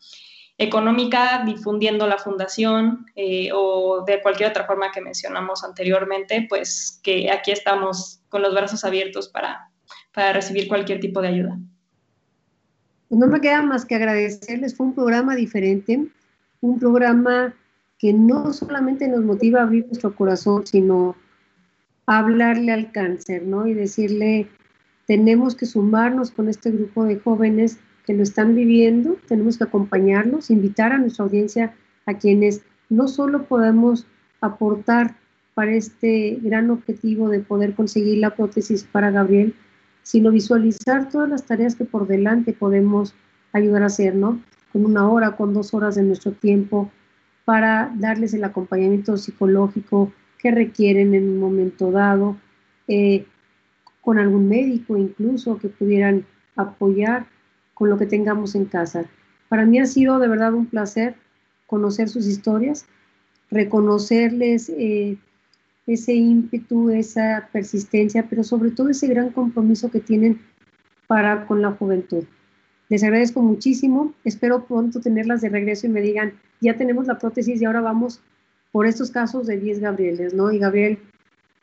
[0.59, 7.31] económica, difundiendo la fundación eh, o de cualquier otra forma que mencionamos anteriormente, pues que
[7.31, 9.71] aquí estamos con los brazos abiertos para,
[10.13, 11.57] para recibir cualquier tipo de ayuda.
[13.09, 16.07] No me queda más que agradecerles, fue un programa diferente,
[16.59, 17.55] un programa
[17.97, 21.15] que no solamente nos motiva a abrir nuestro corazón, sino
[22.05, 23.65] hablarle al cáncer, ¿no?
[23.65, 24.49] Y decirle,
[25.07, 27.79] tenemos que sumarnos con este grupo de jóvenes
[28.09, 31.75] que lo están viviendo, tenemos que acompañarlos, invitar a nuestra audiencia
[32.07, 34.07] a quienes no solo podemos
[34.41, 35.15] aportar
[35.53, 39.53] para este gran objetivo de poder conseguir la prótesis para Gabriel,
[40.01, 43.13] sino visualizar todas las tareas que por delante podemos
[43.53, 44.41] ayudar a hacer, ¿no?
[44.73, 46.89] Con una hora, con dos horas de nuestro tiempo,
[47.45, 52.37] para darles el acompañamiento psicológico que requieren en un momento dado,
[52.87, 53.27] eh,
[54.01, 57.27] con algún médico incluso que pudieran apoyar
[57.79, 59.05] con lo que tengamos en casa.
[59.47, 61.15] Para mí ha sido de verdad un placer
[61.65, 62.85] conocer sus historias,
[63.49, 65.17] reconocerles eh,
[65.87, 70.41] ese ímpetu, esa persistencia, pero sobre todo ese gran compromiso que tienen
[71.07, 72.25] para con la juventud.
[72.89, 77.61] Les agradezco muchísimo, espero pronto tenerlas de regreso y me digan, ya tenemos la prótesis
[77.61, 78.19] y ahora vamos
[78.73, 80.51] por estos casos de 10 Gabrieles, ¿no?
[80.51, 80.99] Y Gabriel,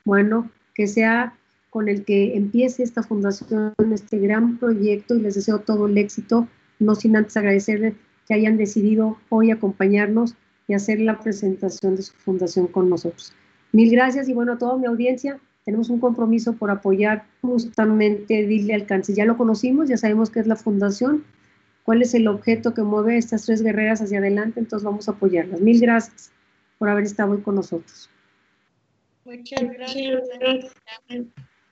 [0.05, 1.35] bueno, que sea
[1.77, 6.49] con el que empiece esta fundación, este gran proyecto y les deseo todo el éxito,
[6.79, 7.93] no sin antes agradecerles
[8.27, 10.37] que hayan decidido hoy acompañarnos
[10.69, 13.35] y hacer la presentación de su fundación con nosotros.
[13.73, 18.73] Mil gracias y bueno, a toda mi audiencia, tenemos un compromiso por apoyar justamente Dile
[18.73, 19.13] Alcance.
[19.13, 21.25] Ya lo conocimos, ya sabemos qué es la fundación,
[21.85, 25.61] cuál es el objeto que mueve estas tres guerreras hacia adelante, entonces vamos a apoyarlas.
[25.61, 26.33] Mil gracias
[26.79, 28.09] por haber estado hoy con nosotros.
[29.27, 30.23] Muchas gracias.